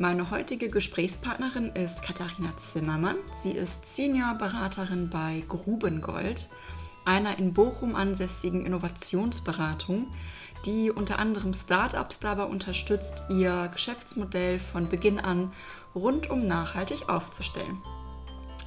Meine 0.00 0.30
heutige 0.30 0.68
Gesprächspartnerin 0.68 1.72
ist 1.72 2.04
Katharina 2.04 2.56
Zimmermann. 2.56 3.16
Sie 3.34 3.50
ist 3.50 3.96
Senior-Beraterin 3.96 5.10
bei 5.10 5.42
Grubengold, 5.48 6.48
einer 7.04 7.36
in 7.36 7.52
Bochum 7.52 7.96
ansässigen 7.96 8.64
Innovationsberatung, 8.64 10.06
die 10.64 10.92
unter 10.92 11.18
anderem 11.18 11.52
Startups 11.52 12.20
dabei 12.20 12.44
unterstützt, 12.44 13.24
ihr 13.28 13.70
Geschäftsmodell 13.72 14.60
von 14.60 14.88
Beginn 14.88 15.18
an 15.18 15.52
rundum 15.96 16.46
nachhaltig 16.46 17.08
aufzustellen. 17.08 17.82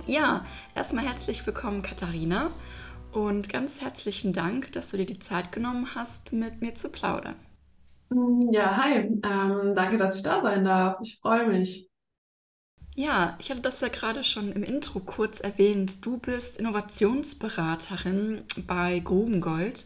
Ja, 0.07 0.43
erstmal 0.75 1.05
herzlich 1.05 1.47
willkommen, 1.47 1.81
Katharina, 1.81 2.51
und 3.13 3.47
ganz 3.47 3.79
herzlichen 3.79 4.33
Dank, 4.33 4.73
dass 4.73 4.91
du 4.91 4.97
dir 4.97 5.05
die 5.05 5.19
Zeit 5.19 5.53
genommen 5.53 5.95
hast, 5.95 6.33
mit 6.33 6.61
mir 6.61 6.75
zu 6.75 6.89
plaudern. 6.89 7.35
Ja, 8.51 8.75
hi. 8.77 9.21
Ähm, 9.23 9.73
danke, 9.75 9.97
dass 9.97 10.17
ich 10.17 10.23
da 10.23 10.41
sein 10.41 10.65
darf. 10.65 10.99
Ich 11.01 11.19
freue 11.21 11.47
mich. 11.47 11.89
Ja, 12.95 13.37
ich 13.39 13.49
hatte 13.49 13.61
das 13.61 13.79
ja 13.79 13.87
gerade 13.87 14.23
schon 14.23 14.51
im 14.51 14.63
Intro 14.63 14.99
kurz 14.99 15.39
erwähnt. 15.39 16.05
Du 16.05 16.17
bist 16.17 16.59
Innovationsberaterin 16.59 18.43
bei 18.67 18.99
Grubengold 18.99 19.85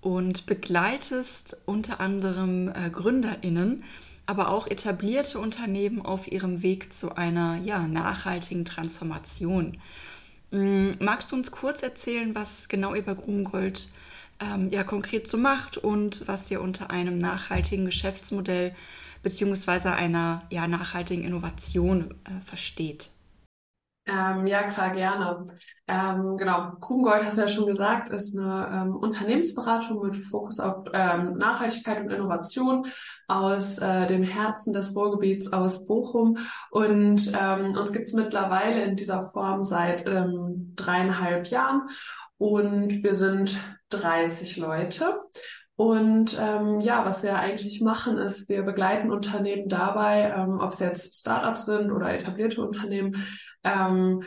und 0.00 0.46
begleitest 0.46 1.62
unter 1.66 2.00
anderem 2.00 2.68
äh, 2.68 2.90
GründerInnen, 2.90 3.84
aber 4.26 4.50
auch 4.50 4.66
etablierte 4.66 5.38
Unternehmen 5.38 6.04
auf 6.04 6.30
ihrem 6.30 6.62
Weg 6.62 6.92
zu 6.92 7.14
einer 7.14 7.56
ja, 7.58 7.86
nachhaltigen 7.86 8.64
Transformation. 8.64 9.78
Ähm, 10.52 10.90
magst 10.98 11.30
du 11.30 11.36
uns 11.36 11.52
kurz 11.52 11.82
erzählen, 11.82 12.34
was 12.34 12.68
genau 12.68 12.94
ihr 12.94 13.04
bei 13.04 13.14
Grubengold 13.14 13.88
ähm, 14.40 14.70
ja 14.70 14.84
konkret 14.84 15.28
so 15.28 15.38
macht 15.38 15.76
und 15.76 16.26
was 16.26 16.50
ihr 16.50 16.60
unter 16.60 16.90
einem 16.90 17.18
nachhaltigen 17.18 17.84
Geschäftsmodell 17.84 18.74
beziehungsweise 19.22 19.92
einer 19.92 20.42
ja, 20.50 20.66
nachhaltigen 20.66 21.24
Innovation 21.24 22.14
äh, 22.24 22.40
versteht. 22.44 23.10
Ähm, 24.06 24.46
ja, 24.46 24.64
klar, 24.70 24.90
gerne. 24.90 25.46
Ähm, 25.86 26.36
genau, 26.36 26.72
Grubengold, 26.80 27.24
hast 27.24 27.36
du 27.36 27.42
ja 27.42 27.48
schon 27.48 27.66
gesagt, 27.66 28.08
ist 28.08 28.36
eine 28.36 28.68
ähm, 28.72 28.96
Unternehmensberatung 28.96 30.02
mit 30.02 30.16
Fokus 30.16 30.58
auf 30.58 30.84
ähm, 30.92 31.36
Nachhaltigkeit 31.36 32.00
und 32.00 32.10
Innovation 32.10 32.86
aus 33.28 33.78
äh, 33.78 34.06
dem 34.06 34.22
Herzen 34.22 34.72
des 34.72 34.96
Ruhrgebiets 34.96 35.52
aus 35.52 35.86
Bochum. 35.86 36.38
Und 36.70 37.32
ähm, 37.38 37.76
uns 37.76 37.92
gibt's 37.92 38.12
mittlerweile 38.12 38.82
in 38.82 38.96
dieser 38.96 39.28
Form 39.28 39.64
seit 39.64 40.06
ähm, 40.06 40.72
dreieinhalb 40.76 41.46
Jahren. 41.48 41.82
Und 42.38 43.02
wir 43.04 43.14
sind 43.14 43.60
30 43.90 44.56
Leute. 44.56 45.20
Und 45.76 46.38
ähm, 46.38 46.80
ja, 46.80 47.06
was 47.06 47.22
wir 47.22 47.38
eigentlich 47.38 47.80
machen, 47.80 48.18
ist, 48.18 48.50
wir 48.50 48.62
begleiten 48.64 49.10
Unternehmen 49.10 49.68
dabei, 49.68 50.32
ähm, 50.36 50.60
ob 50.60 50.72
es 50.72 50.78
jetzt 50.78 51.20
Startups 51.20 51.64
sind 51.64 51.90
oder 51.90 52.12
etablierte 52.12 52.60
Unternehmen, 52.60 53.16
ähm, 53.64 54.22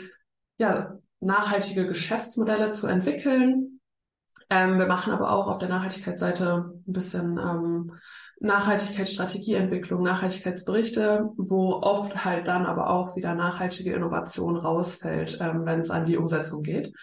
ja, 0.58 0.98
nachhaltige 1.20 1.86
Geschäftsmodelle 1.86 2.72
zu 2.72 2.88
entwickeln. 2.88 3.80
Ähm, 4.50 4.80
wir 4.80 4.88
machen 4.88 5.14
aber 5.14 5.32
auch 5.32 5.48
auf 5.48 5.60
der 5.60 5.70
Nachhaltigkeitsseite 5.70 6.74
ein 6.88 6.92
bisschen 6.94 7.38
ähm, 7.38 7.92
Nachhaltigkeitsstrategieentwicklung, 8.40 10.04
Nachhaltigkeitsberichte, 10.04 11.30
wo 11.38 11.76
oft 11.82 12.26
halt 12.26 12.48
dann 12.48 12.66
aber 12.66 12.90
auch 12.90 13.16
wieder 13.16 13.36
nachhaltige 13.36 13.94
Innovation 13.94 14.58
rausfällt, 14.58 15.38
ähm, 15.40 15.66
wenn 15.66 15.80
es 15.80 15.92
an 15.92 16.06
die 16.06 16.18
Umsetzung 16.18 16.64
geht. 16.64 16.94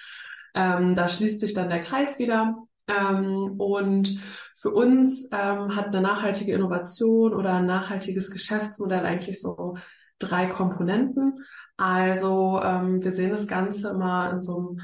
Ähm, 0.55 0.94
da 0.94 1.09
schließt 1.09 1.41
sich 1.41 1.55
dann 1.55 1.69
der 1.69 1.83
Kreis 1.83 2.19
wieder. 2.19 2.56
Ähm, 2.88 3.55
und 3.59 4.19
für 4.55 4.71
uns 4.71 5.28
ähm, 5.33 5.77
hat 5.77 5.87
eine 5.87 6.00
nachhaltige 6.00 6.53
Innovation 6.53 7.34
oder 7.34 7.55
ein 7.55 7.66
nachhaltiges 7.66 8.31
Geschäftsmodell 8.31 9.05
eigentlich 9.05 9.41
so 9.41 9.77
drei 10.19 10.47
Komponenten. 10.47 11.44
Also 11.77 12.61
ähm, 12.62 13.03
wir 13.03 13.11
sehen 13.11 13.31
das 13.31 13.47
Ganze 13.47 13.88
immer 13.88 14.31
in 14.33 14.43
so 14.43 14.59
einem, 14.59 14.81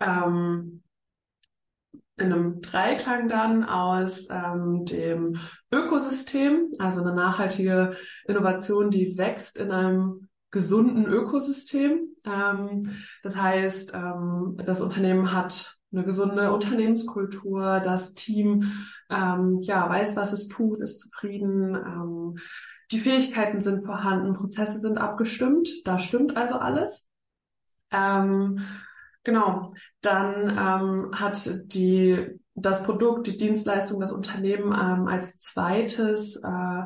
ähm, 0.00 0.82
in 2.16 2.32
einem 2.32 2.60
Dreiklang 2.60 3.28
dann 3.28 3.64
aus 3.64 4.28
ähm, 4.30 4.84
dem 4.84 5.36
Ökosystem, 5.70 6.72
also 6.78 7.02
eine 7.02 7.14
nachhaltige 7.14 7.96
Innovation, 8.26 8.90
die 8.90 9.18
wächst 9.18 9.58
in 9.58 9.70
einem 9.70 10.27
gesunden 10.50 11.06
Ökosystem. 11.06 12.08
Ähm, 12.24 12.96
das 13.22 13.36
heißt, 13.36 13.92
ähm, 13.94 14.56
das 14.64 14.80
Unternehmen 14.80 15.32
hat 15.32 15.76
eine 15.92 16.04
gesunde 16.04 16.52
Unternehmenskultur, 16.52 17.80
das 17.80 18.14
Team 18.14 18.70
ähm, 19.10 19.58
ja 19.62 19.88
weiß, 19.88 20.16
was 20.16 20.32
es 20.32 20.48
tut, 20.48 20.80
ist 20.82 20.98
zufrieden, 20.98 21.74
ähm, 21.74 22.36
die 22.90 22.98
Fähigkeiten 22.98 23.60
sind 23.60 23.84
vorhanden, 23.84 24.32
Prozesse 24.32 24.78
sind 24.78 24.98
abgestimmt, 24.98 25.68
da 25.84 25.98
stimmt 25.98 26.36
also 26.36 26.56
alles. 26.56 27.06
Ähm, 27.90 28.60
genau, 29.24 29.74
dann 30.00 30.48
ähm, 30.50 31.10
hat 31.18 31.50
die 31.72 32.38
das 32.54 32.82
Produkt, 32.82 33.26
die 33.26 33.36
Dienstleistung, 33.36 34.00
das 34.00 34.12
Unternehmen 34.12 34.72
ähm, 34.72 35.06
als 35.06 35.38
zweites 35.38 36.36
äh, 36.36 36.82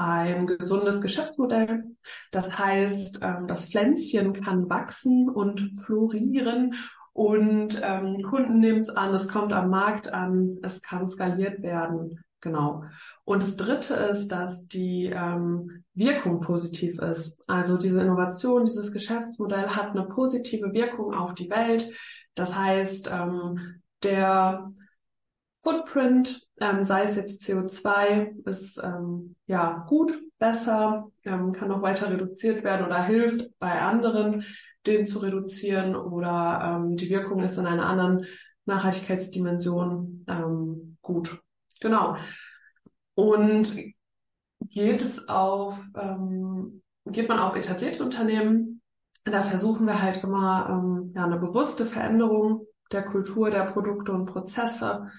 ein 0.00 0.46
gesundes 0.46 1.02
Geschäftsmodell. 1.02 1.84
Das 2.30 2.58
heißt, 2.58 3.20
ähm, 3.22 3.46
das 3.46 3.66
Pflänzchen 3.66 4.32
kann 4.32 4.70
wachsen 4.70 5.28
und 5.28 5.76
florieren 5.84 6.74
und 7.12 7.80
ähm, 7.82 8.22
Kunden 8.22 8.60
nehmen 8.60 8.78
es 8.78 8.88
an, 8.88 9.12
es 9.12 9.28
kommt 9.28 9.52
am 9.52 9.68
Markt 9.68 10.12
an, 10.12 10.58
es 10.62 10.80
kann 10.80 11.06
skaliert 11.06 11.62
werden. 11.62 12.24
Genau. 12.40 12.84
Und 13.24 13.42
das 13.42 13.56
Dritte 13.56 13.94
ist, 13.94 14.28
dass 14.28 14.66
die 14.66 15.12
ähm, 15.14 15.84
Wirkung 15.92 16.40
positiv 16.40 16.98
ist. 17.00 17.38
Also 17.46 17.76
diese 17.76 18.00
Innovation, 18.00 18.64
dieses 18.64 18.92
Geschäftsmodell 18.92 19.68
hat 19.68 19.90
eine 19.90 20.04
positive 20.04 20.72
Wirkung 20.72 21.12
auf 21.12 21.34
die 21.34 21.50
Welt. 21.50 21.92
Das 22.34 22.56
heißt, 22.56 23.10
ähm, 23.12 23.82
der 24.02 24.72
Footprint, 25.62 26.48
ähm, 26.60 26.84
sei 26.84 27.02
es 27.02 27.16
jetzt 27.16 27.42
CO2, 27.42 28.48
ist 28.48 28.80
ähm, 28.82 29.36
ja 29.46 29.84
gut, 29.88 30.18
besser, 30.38 31.10
ähm, 31.24 31.52
kann 31.52 31.68
noch 31.68 31.82
weiter 31.82 32.10
reduziert 32.10 32.64
werden 32.64 32.86
oder 32.86 33.02
hilft 33.04 33.58
bei 33.58 33.80
anderen, 33.80 34.44
den 34.86 35.04
zu 35.04 35.18
reduzieren 35.18 35.94
oder 35.94 36.78
ähm, 36.82 36.96
die 36.96 37.10
Wirkung 37.10 37.42
ist 37.42 37.58
in 37.58 37.66
einer 37.66 37.86
anderen 37.86 38.24
Nachhaltigkeitsdimension 38.64 40.24
ähm, 40.28 40.96
gut. 41.02 41.42
Genau. 41.80 42.16
Und 43.14 43.76
geht 44.60 45.02
es 45.02 45.28
auf, 45.28 45.78
ähm, 45.94 46.82
geht 47.04 47.28
man 47.28 47.38
auf 47.38 47.54
etablierte 47.54 48.02
Unternehmen, 48.02 48.80
da 49.24 49.42
versuchen 49.42 49.86
wir 49.86 50.00
halt 50.00 50.24
immer 50.24 50.68
ähm, 50.70 51.12
ja, 51.14 51.24
eine 51.24 51.38
bewusste 51.38 51.84
Veränderung 51.84 52.66
der 52.92 53.04
Kultur, 53.04 53.50
der 53.50 53.64
Produkte 53.64 54.12
und 54.12 54.26
Prozesse 54.26 55.10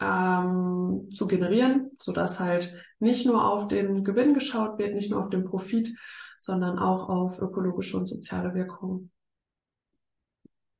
ähm, 0.00 1.08
zu 1.12 1.26
generieren, 1.26 1.90
so 2.00 2.12
dass 2.12 2.40
halt 2.40 2.74
nicht 2.98 3.26
nur 3.26 3.44
auf 3.44 3.68
den 3.68 4.04
Gewinn 4.04 4.34
geschaut 4.34 4.78
wird, 4.78 4.94
nicht 4.94 5.10
nur 5.10 5.20
auf 5.20 5.30
den 5.30 5.44
Profit, 5.44 5.90
sondern 6.38 6.78
auch 6.78 7.08
auf 7.08 7.40
ökologische 7.40 7.96
und 7.96 8.06
soziale 8.06 8.54
Wirkungen. 8.54 9.12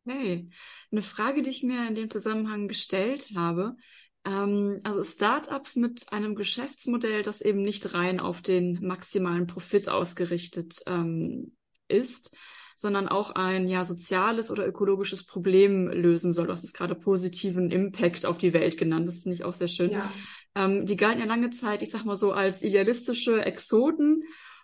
Hey, 0.07 0.49
eine 0.91 1.03
Frage, 1.03 1.43
die 1.43 1.51
ich 1.51 1.63
mir 1.63 1.87
in 1.87 1.95
dem 1.95 2.11
Zusammenhang 2.11 2.67
gestellt 2.67 3.33
habe. 3.37 3.77
Ähm, 4.25 4.81
also 4.85 5.05
Startups 5.05 5.77
mit 5.77 6.13
einem 6.13 6.35
Geschäftsmodell, 6.35 7.23
das 7.23 7.43
eben 7.43 7.63
nicht 7.63 7.95
rein 7.95 8.21
auf 8.21 8.41
den 8.41 8.85
maximalen 8.85 9.47
Profit 9.47 9.89
ausgerichtet 9.89 10.83
ähm, 10.87 11.57
ist, 11.89 12.35
sondern 12.81 13.09
auch 13.09 13.33
ein 13.33 13.69
ja 13.69 13.85
soziales 13.85 14.51
oder 14.51 14.67
ökologisches 14.67 15.27
Problem 15.27 15.89
lösen 15.89 16.33
soll. 16.33 16.47
Du 16.47 16.53
hast 16.53 16.65
es 16.65 16.73
gerade 16.73 16.95
positiven 16.95 17.71
Impact 17.71 18.25
auf 18.25 18.39
die 18.39 18.55
Welt 18.55 18.79
genannt. 18.79 19.07
Das 19.07 19.19
finde 19.19 19.35
ich 19.35 19.45
auch 19.45 19.53
sehr 19.53 19.69
schön. 19.69 19.91
Ja. 19.91 20.11
Ähm, 20.55 20.87
die 20.87 20.97
galten 20.97 21.21
ja 21.21 21.27
lange 21.27 21.51
Zeit, 21.51 21.83
ich 21.83 21.91
sag 21.91 22.07
mal 22.07 22.17
so, 22.17 22.33
als 22.33 22.63
idealistische 22.63 23.45
Exoten 23.45 24.23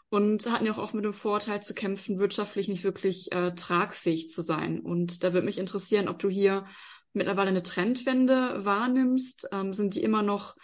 und 0.09 0.51
hatten 0.51 0.65
ja 0.65 0.73
auch 0.73 0.79
oft 0.79 0.95
mit 0.95 1.05
dem 1.05 1.13
Vorteil 1.13 1.61
zu 1.61 1.75
kämpfen, 1.75 2.19
wirtschaftlich 2.19 2.69
nicht 2.69 2.85
wirklich 2.85 3.33
äh, 3.33 3.55
tragfähig 3.55 4.31
zu 4.31 4.41
sein. 4.41 4.81
Und 4.81 5.23
da 5.23 5.35
würde 5.35 5.45
mich 5.45 5.59
interessieren, 5.59 6.09
ob 6.09 6.19
du 6.19 6.31
hier 6.31 6.65
mittlerweile 7.13 7.51
eine 7.51 7.63
Trendwende 7.63 8.65
wahrnimmst. 8.65 9.49
Ähm, 9.53 9.75
sind 9.75 9.95
die 9.95 10.03
immer 10.03 10.23
noch 10.23 10.57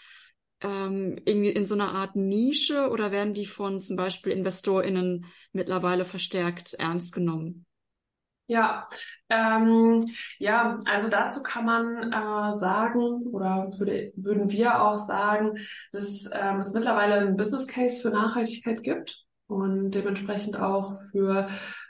ähm, 0.62 1.18
irgendwie 1.24 1.50
in 1.50 1.66
so 1.66 1.74
einer 1.74 1.94
Art 1.94 2.16
Nische 2.16 2.90
oder 2.90 3.10
werden 3.10 3.34
die 3.34 3.46
von 3.46 3.80
zum 3.80 3.96
Beispiel 3.96 4.32
InvestorInnen 4.32 5.26
mittlerweile 5.52 6.04
verstärkt 6.04 6.74
ernst 6.74 7.14
genommen? 7.14 7.66
Ja, 8.46 8.88
ähm, 9.30 10.04
ja, 10.38 10.78
also 10.84 11.08
dazu 11.08 11.42
kann 11.42 11.64
man 11.64 12.12
äh, 12.12 12.52
sagen 12.54 13.22
oder 13.32 13.70
würde, 13.78 14.12
würden 14.16 14.50
wir 14.50 14.82
auch 14.82 14.98
sagen, 14.98 15.58
dass 15.92 16.28
ähm, 16.32 16.58
es 16.58 16.72
mittlerweile 16.72 17.14
einen 17.14 17.36
Business 17.36 17.66
Case 17.66 18.02
für 18.02 18.10
Nachhaltigkeit 18.10 18.82
gibt 18.82 19.24
und 19.46 19.92
dementsprechend 19.92 20.58
auch 20.58 20.92
für 21.12 21.46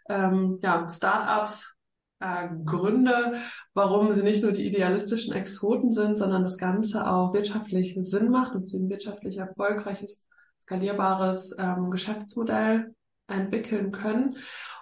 ähm, 0.09 0.59
ja, 0.63 0.87
Startups 0.89 1.75
äh, 2.23 2.49
Gründe, 2.65 3.35
warum 3.75 4.13
sie 4.13 4.23
nicht 4.23 4.43
nur 4.43 4.53
die 4.53 4.67
idealistischen 4.67 5.35
Exoten 5.35 5.91
sind, 5.91 6.17
sondern 6.17 6.43
das 6.43 6.57
Ganze 6.57 7.07
auch 7.07 7.35
wirtschaftlich 7.35 7.97
Sinn 8.01 8.31
macht 8.31 8.55
und 8.55 8.69
sie 8.69 8.79
ein 8.79 8.89
wirtschaftlich 8.89 9.39
erfolgreiches, 9.39 10.27
skalierbares 10.63 11.55
ähm, 11.59 11.91
Geschäftsmodell 11.91 12.95
entwickeln 13.27 13.93
können. 13.93 14.37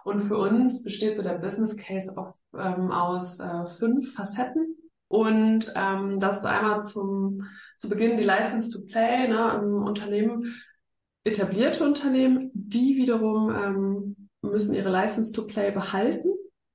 Und 0.04 0.20
für 0.20 0.36
uns 0.36 0.82
besteht 0.82 1.16
so 1.16 1.22
der 1.22 1.38
Business 1.38 1.76
Case 1.76 2.16
auf, 2.16 2.34
ähm, 2.54 2.90
aus 2.90 3.40
äh, 3.40 3.66
fünf 3.66 4.14
Facetten. 4.14 4.76
Und 5.08 5.72
ähm, 5.74 6.20
das 6.20 6.38
ist 6.38 6.44
einmal 6.44 6.84
zum 6.84 7.46
zu 7.78 7.88
Beginn 7.88 8.16
die 8.16 8.24
License 8.24 8.70
to 8.70 8.84
Play, 8.86 9.26
ne, 9.28 9.60
im 9.60 9.82
Unternehmen, 9.82 10.54
etablierte 11.24 11.84
Unternehmen, 11.84 12.50
die 12.54 12.96
wiederum 12.96 13.50
ähm, 13.50 14.28
müssen 14.42 14.74
ihre 14.74 14.90
License 14.90 15.32
to 15.32 15.46
Play 15.46 15.70
behalten 15.70 16.29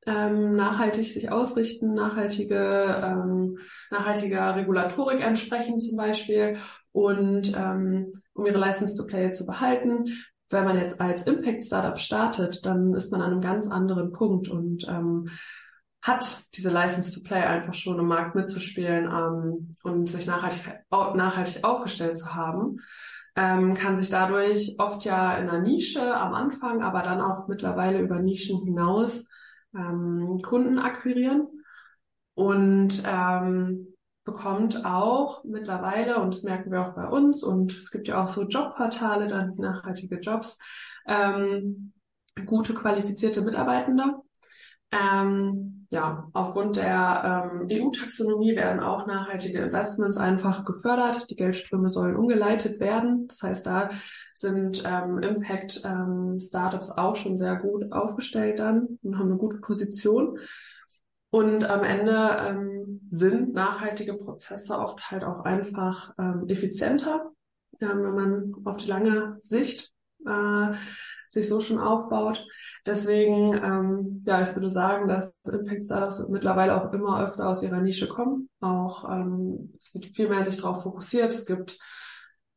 ähm, 0.05 0.55
nachhaltig 0.55 1.05
sich 1.05 1.31
ausrichten, 1.31 1.93
nachhaltige, 1.93 3.01
ähm, 3.03 3.57
nachhaltiger 3.89 4.55
Regulatorik 4.55 5.21
entsprechen 5.21 5.79
zum 5.79 5.97
Beispiel 5.97 6.57
und 6.91 7.55
ähm, 7.57 8.21
um 8.33 8.45
ihre 8.45 8.59
License 8.59 8.95
to 8.95 9.05
Play 9.05 9.31
zu 9.31 9.45
behalten. 9.45 10.05
Wenn 10.49 10.65
man 10.65 10.77
jetzt 10.77 11.01
als 11.01 11.23
Impact 11.23 11.61
Startup 11.61 11.97
startet, 11.97 12.65
dann 12.65 12.93
ist 12.93 13.11
man 13.11 13.21
an 13.21 13.31
einem 13.31 13.41
ganz 13.41 13.67
anderen 13.67 14.11
Punkt 14.11 14.47
und 14.47 14.87
ähm, 14.87 15.27
hat 16.03 16.43
diese 16.53 16.69
License 16.69 17.11
to 17.11 17.21
Play 17.27 17.41
einfach 17.41 17.73
schon 17.73 17.97
im 17.97 18.05
Markt 18.05 18.35
mitzuspielen 18.35 19.05
ähm, 19.05 19.75
und 19.81 20.07
sich 20.07 20.27
nachhaltig, 20.27 20.61
nachhaltig 20.91 21.63
aufgestellt 21.63 22.19
zu 22.19 22.35
haben, 22.35 22.79
ähm, 23.35 23.73
kann 23.73 23.97
sich 23.97 24.09
dadurch 24.09 24.75
oft 24.77 25.03
ja 25.03 25.35
in 25.35 25.49
einer 25.49 25.59
Nische 25.59 26.15
am 26.15 26.35
Anfang, 26.35 26.83
aber 26.83 27.01
dann 27.01 27.21
auch 27.21 27.47
mittlerweile 27.47 27.99
über 27.99 28.19
Nischen 28.19 28.63
hinaus 28.63 29.25
ähm, 29.75 30.41
Kunden 30.41 30.79
akquirieren 30.79 31.47
und 32.33 33.03
ähm, 33.05 33.95
bekommt 34.23 34.83
auch 34.85 35.43
mittlerweile, 35.43 36.17
und 36.17 36.33
das 36.33 36.43
merken 36.43 36.71
wir 36.71 36.81
auch 36.81 36.95
bei 36.95 37.07
uns, 37.07 37.43
und 37.43 37.77
es 37.77 37.91
gibt 37.91 38.07
ja 38.07 38.23
auch 38.23 38.29
so 38.29 38.43
Jobportale, 38.43 39.27
dann 39.27 39.55
nachhaltige 39.55 40.19
Jobs, 40.19 40.57
ähm, 41.07 41.93
gute 42.45 42.73
qualifizierte 42.73 43.41
Mitarbeitende. 43.41 44.15
Ähm, 44.91 45.84
ja, 45.89 46.27
aufgrund 46.33 46.77
der 46.77 47.49
ähm, 47.51 47.67
EU-Taxonomie 47.71 48.55
werden 48.55 48.79
auch 48.81 49.05
nachhaltige 49.07 49.59
Investments 49.59 50.17
einfach 50.17 50.65
gefördert. 50.65 51.29
Die 51.29 51.35
Geldströme 51.35 51.89
sollen 51.89 52.15
umgeleitet 52.15 52.79
werden. 52.79 53.27
Das 53.27 53.43
heißt, 53.43 53.65
da 53.65 53.89
sind 54.33 54.83
ähm, 54.85 55.19
Impact-Startups 55.19 56.89
ähm, 56.89 56.95
auch 56.97 57.15
schon 57.15 57.37
sehr 57.37 57.55
gut 57.57 57.91
aufgestellt 57.91 58.59
dann 58.59 58.99
und 59.03 59.17
haben 59.17 59.29
eine 59.29 59.37
gute 59.37 59.57
Position. 59.57 60.39
Und 61.29 61.65
am 61.65 61.83
Ende 61.83 62.37
ähm, 62.39 63.01
sind 63.11 63.53
nachhaltige 63.53 64.13
Prozesse 64.13 64.77
oft 64.79 65.11
halt 65.11 65.23
auch 65.23 65.43
einfach 65.43 66.13
ähm, 66.17 66.45
effizienter, 66.47 67.31
wenn 67.79 68.01
man 68.01 68.53
auf 68.63 68.77
die 68.77 68.87
lange 68.87 69.35
Sicht 69.39 69.91
äh, 70.25 70.73
sich 71.35 71.47
so 71.47 71.59
schon 71.59 71.79
aufbaut. 71.79 72.47
Deswegen, 72.85 73.53
ähm, 73.53 74.23
ja, 74.25 74.41
ich 74.41 74.55
würde 74.55 74.69
sagen, 74.69 75.07
dass 75.07 75.37
Impact 75.45 75.83
Startups 75.83 76.27
mittlerweile 76.29 76.75
auch 76.75 76.91
immer 76.91 77.23
öfter 77.23 77.47
aus 77.47 77.61
ihrer 77.61 77.81
Nische 77.81 78.07
kommen. 78.07 78.49
Auch 78.61 79.07
ähm, 79.09 79.73
es 79.77 79.93
wird 79.93 80.07
viel 80.07 80.29
mehr 80.29 80.43
sich 80.43 80.57
darauf 80.57 80.81
fokussiert. 80.81 81.33
Es 81.33 81.45
gibt 81.45 81.77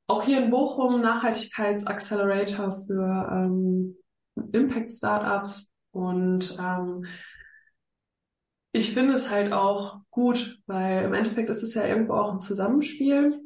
auch 0.06 0.22
hier 0.22 0.42
in 0.42 0.50
Bochum 0.50 1.02
Nachhaltigkeitsaccelerator 1.02 2.72
für 2.72 3.28
ähm, 3.30 3.96
Impact 4.52 4.92
Startups 4.92 5.66
und 5.90 6.56
ähm, 6.58 7.04
ich 8.72 8.94
finde 8.94 9.14
es 9.14 9.28
halt 9.28 9.52
auch 9.52 10.00
gut, 10.10 10.60
weil 10.66 11.04
im 11.04 11.14
Endeffekt 11.14 11.50
ist 11.50 11.62
es 11.62 11.74
ja 11.74 11.84
irgendwo 11.84 12.14
auch 12.14 12.32
ein 12.32 12.40
Zusammenspiel. 12.40 13.40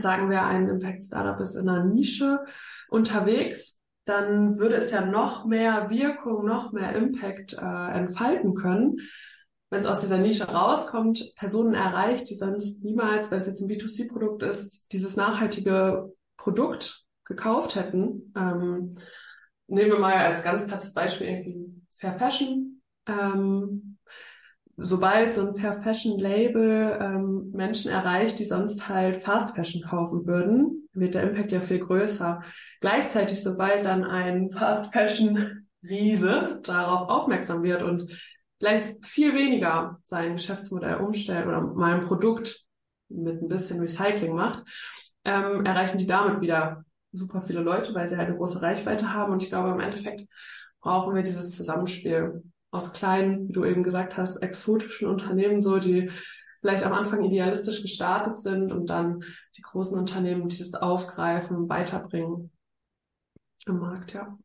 Sagen 0.00 0.30
wir, 0.30 0.44
ein 0.44 0.68
Impact 0.68 1.02
Startup 1.02 1.40
ist 1.40 1.56
in 1.56 1.68
einer 1.68 1.84
Nische 1.84 2.44
unterwegs 2.88 3.79
dann 4.10 4.58
würde 4.58 4.74
es 4.74 4.90
ja 4.90 5.00
noch 5.00 5.44
mehr 5.46 5.88
Wirkung, 5.88 6.44
noch 6.44 6.72
mehr 6.72 6.94
Impact 6.94 7.54
äh, 7.54 7.92
entfalten 7.92 8.54
können, 8.54 8.96
wenn 9.70 9.80
es 9.80 9.86
aus 9.86 10.00
dieser 10.00 10.18
Nische 10.18 10.48
rauskommt, 10.48 11.32
Personen 11.36 11.74
erreicht, 11.74 12.28
die 12.28 12.34
sonst 12.34 12.82
niemals, 12.82 13.30
wenn 13.30 13.38
es 13.38 13.46
jetzt 13.46 13.60
ein 13.60 13.68
B2C-Produkt 13.68 14.42
ist, 14.42 14.92
dieses 14.92 15.16
nachhaltige 15.16 16.12
Produkt 16.36 17.04
gekauft 17.24 17.76
hätten. 17.76 18.32
Ähm, 18.36 18.96
nehmen 19.68 19.90
wir 19.92 19.98
mal 20.00 20.14
als 20.14 20.42
ganz 20.42 20.66
plattes 20.66 20.92
Beispiel 20.92 21.28
irgendwie 21.28 21.82
Fair 21.98 22.18
Fashion. 22.18 22.82
Ähm, 23.06 23.98
sobald 24.76 25.34
so 25.34 25.46
ein 25.46 25.54
Fair 25.54 25.80
Fashion 25.82 26.18
Label 26.18 26.98
ähm, 27.00 27.50
Menschen 27.52 27.92
erreicht, 27.92 28.40
die 28.40 28.44
sonst 28.44 28.88
halt 28.88 29.16
Fast 29.16 29.54
Fashion 29.54 29.82
kaufen 29.82 30.26
würden, 30.26 30.79
wird 30.92 31.14
der 31.14 31.22
Impact 31.22 31.52
ja 31.52 31.60
viel 31.60 31.78
größer. 31.78 32.42
Gleichzeitig, 32.80 33.42
sobald 33.42 33.84
dann 33.84 34.04
ein 34.04 34.50
Fast 34.50 34.92
Fashion 34.92 35.66
Riese 35.82 36.60
darauf 36.62 37.08
aufmerksam 37.08 37.62
wird 37.62 37.82
und 37.82 38.06
vielleicht 38.58 39.04
viel 39.04 39.34
weniger 39.34 39.98
sein 40.04 40.34
Geschäftsmodell 40.34 40.96
umstellt 40.96 41.46
oder 41.46 41.60
mal 41.62 41.94
ein 41.94 42.04
Produkt 42.04 42.64
mit 43.08 43.42
ein 43.42 43.48
bisschen 43.48 43.80
Recycling 43.80 44.34
macht, 44.34 44.62
ähm, 45.24 45.64
erreichen 45.64 45.98
die 45.98 46.06
damit 46.06 46.40
wieder 46.40 46.84
super 47.12 47.40
viele 47.40 47.60
Leute, 47.60 47.94
weil 47.94 48.08
sie 48.08 48.16
halt 48.16 48.28
eine 48.28 48.36
große 48.36 48.62
Reichweite 48.62 49.12
haben. 49.12 49.32
Und 49.32 49.42
ich 49.42 49.48
glaube, 49.48 49.70
im 49.70 49.80
Endeffekt 49.80 50.26
brauchen 50.80 51.14
wir 51.14 51.22
dieses 51.22 51.56
Zusammenspiel 51.56 52.42
aus 52.70 52.92
kleinen, 52.92 53.48
wie 53.48 53.52
du 53.52 53.64
eben 53.64 53.82
gesagt 53.82 54.16
hast, 54.16 54.36
exotischen 54.36 55.08
Unternehmen, 55.08 55.60
so 55.62 55.78
die 55.78 56.10
vielleicht 56.60 56.84
am 56.84 56.92
Anfang 56.92 57.24
idealistisch 57.24 57.82
gestartet 57.82 58.38
sind 58.38 58.72
und 58.72 58.90
dann 58.90 59.24
die 59.56 59.62
großen 59.62 59.98
Unternehmen, 59.98 60.48
die 60.48 60.58
das 60.58 60.74
aufgreifen, 60.74 61.68
weiterbringen 61.68 62.50
im 63.66 63.78
Markt, 63.78 64.12
ja. 64.12 64.38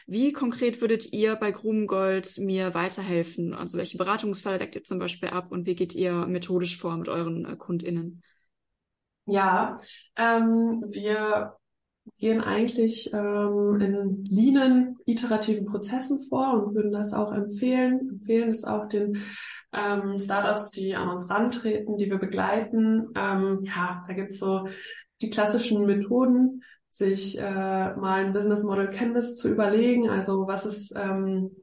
Wie 0.10 0.32
konkret 0.32 0.80
würdet 0.80 1.12
ihr 1.12 1.36
bei 1.36 1.52
Grubengold 1.52 2.38
mir 2.38 2.74
weiterhelfen? 2.74 3.54
Also 3.54 3.78
welche 3.78 3.98
Beratungsfälle 3.98 4.58
deckt 4.58 4.76
ihr 4.76 4.84
zum 4.84 5.00
Beispiel 5.00 5.30
ab 5.30 5.52
und 5.52 5.66
wie 5.66 5.76
geht 5.76 5.94
ihr 5.94 6.14
methodisch 6.28 6.78
vor 6.78 6.96
mit 6.96 7.10
euren 7.10 7.46
äh, 7.46 7.58
KundInnen? 7.58 8.24
Ja, 9.26 9.76
ähm, 10.16 10.86
wir 10.88 11.58
gehen 12.18 12.40
eigentlich 12.40 13.12
ähm, 13.14 13.82
in 13.82 14.24
leanen, 14.24 14.98
iterativen 15.06 15.66
Prozessen 15.66 16.26
vor 16.30 16.54
und 16.54 16.76
würden 16.76 16.94
das 16.94 17.12
auch 17.12 17.34
empfehlen. 17.34 18.08
Empfehlen 18.12 18.50
es 18.52 18.64
auch 18.64 18.88
den 18.88 19.22
ähm, 19.74 20.18
Startups, 20.18 20.72
die 20.72 20.96
an 20.96 21.10
uns 21.10 21.30
rantreten, 21.30 21.98
die 21.98 22.10
wir 22.10 22.18
begleiten. 22.18 23.10
Ähm, 23.16 23.60
ja, 23.64 24.06
da 24.08 24.14
gibt's 24.14 24.40
so 24.40 24.70
die 25.22 25.30
klassischen 25.30 25.86
Methoden, 25.86 26.64
sich 26.98 27.38
äh, 27.38 27.94
mal 27.96 28.25
ein 28.25 28.34
Business 28.34 28.63
Model 28.63 28.89
Canvas 28.89 29.36
zu 29.36 29.50
überlegen. 29.50 30.10
Also 30.10 30.48
was 30.48 30.66
ist, 30.66 30.96
ähm, 30.96 31.58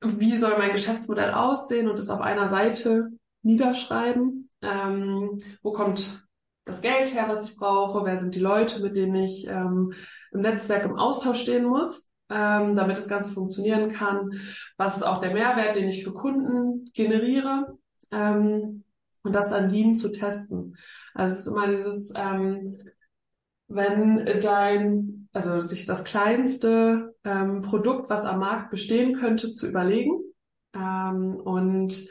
wie 0.00 0.38
soll 0.38 0.56
mein 0.56 0.72
Geschäftsmodell 0.72 1.32
aussehen 1.32 1.88
und 1.88 1.98
es 1.98 2.08
auf 2.08 2.22
einer 2.22 2.48
Seite 2.48 3.10
niederschreiben. 3.42 4.48
Ähm, 4.62 5.38
wo 5.62 5.72
kommt 5.72 6.26
das 6.64 6.80
Geld 6.80 7.12
her, 7.12 7.26
was 7.28 7.50
ich 7.50 7.56
brauche? 7.56 8.04
Wer 8.06 8.16
sind 8.16 8.34
die 8.34 8.40
Leute, 8.40 8.80
mit 8.80 8.96
denen 8.96 9.14
ich 9.16 9.46
ähm, 9.46 9.92
im 10.32 10.40
Netzwerk 10.40 10.86
im 10.86 10.98
Austausch 10.98 11.42
stehen 11.42 11.66
muss, 11.66 12.08
ähm, 12.30 12.76
damit 12.76 12.96
das 12.96 13.08
Ganze 13.08 13.30
funktionieren 13.30 13.92
kann? 13.92 14.30
Was 14.78 14.96
ist 14.96 15.02
auch 15.02 15.20
der 15.20 15.34
Mehrwert, 15.34 15.76
den 15.76 15.88
ich 15.88 16.02
für 16.02 16.14
Kunden 16.14 16.90
generiere? 16.94 17.76
Ähm, 18.10 18.84
und 19.22 19.34
das 19.34 19.50
dann 19.50 19.68
Lean 19.68 19.94
zu 19.94 20.10
testen. 20.10 20.78
Also 21.12 21.34
es 21.34 21.40
ist 21.40 21.46
immer 21.48 21.68
dieses, 21.68 22.12
ähm, 22.16 22.78
wenn 23.68 24.24
dein, 24.40 25.28
also 25.32 25.60
sich 25.60 25.84
das 25.84 26.04
kleinste 26.04 27.14
ähm, 27.24 27.60
Produkt, 27.60 28.08
was 28.10 28.24
am 28.24 28.40
Markt 28.40 28.70
bestehen 28.70 29.14
könnte, 29.14 29.52
zu 29.52 29.66
überlegen. 29.66 30.20
Ähm, 30.74 31.36
und 31.36 32.08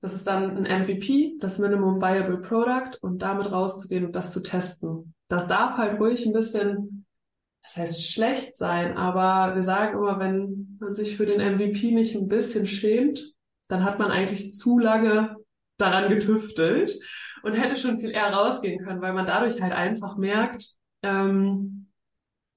das 0.00 0.14
ist 0.14 0.26
dann 0.26 0.64
ein 0.66 0.82
MVP, 0.82 1.36
das 1.40 1.58
Minimum 1.58 2.00
Viable 2.00 2.40
Product, 2.40 2.98
und 3.00 3.22
damit 3.22 3.50
rauszugehen 3.50 4.06
und 4.06 4.16
das 4.16 4.32
zu 4.32 4.40
testen. 4.40 5.14
Das 5.28 5.46
darf 5.46 5.76
halt 5.76 6.00
ruhig 6.00 6.24
ein 6.26 6.32
bisschen, 6.32 7.06
das 7.62 7.76
heißt 7.76 8.10
schlecht 8.10 8.56
sein, 8.56 8.96
aber 8.96 9.54
wir 9.54 9.62
sagen 9.62 9.98
immer, 9.98 10.18
wenn 10.18 10.78
man 10.80 10.94
sich 10.94 11.16
für 11.16 11.26
den 11.26 11.40
MVP 11.40 11.92
nicht 11.92 12.14
ein 12.14 12.28
bisschen 12.28 12.66
schämt, 12.66 13.34
dann 13.68 13.84
hat 13.84 13.98
man 13.98 14.10
eigentlich 14.10 14.54
zu 14.54 14.78
lange 14.78 15.36
daran 15.76 16.08
getüftelt 16.08 16.98
und 17.42 17.52
hätte 17.52 17.76
schon 17.76 17.98
viel 17.98 18.10
eher 18.10 18.32
rausgehen 18.32 18.84
können, 18.84 19.00
weil 19.00 19.12
man 19.12 19.26
dadurch 19.26 19.60
halt 19.60 19.72
einfach 19.72 20.16
merkt, 20.16 20.77
ähm, 21.02 21.88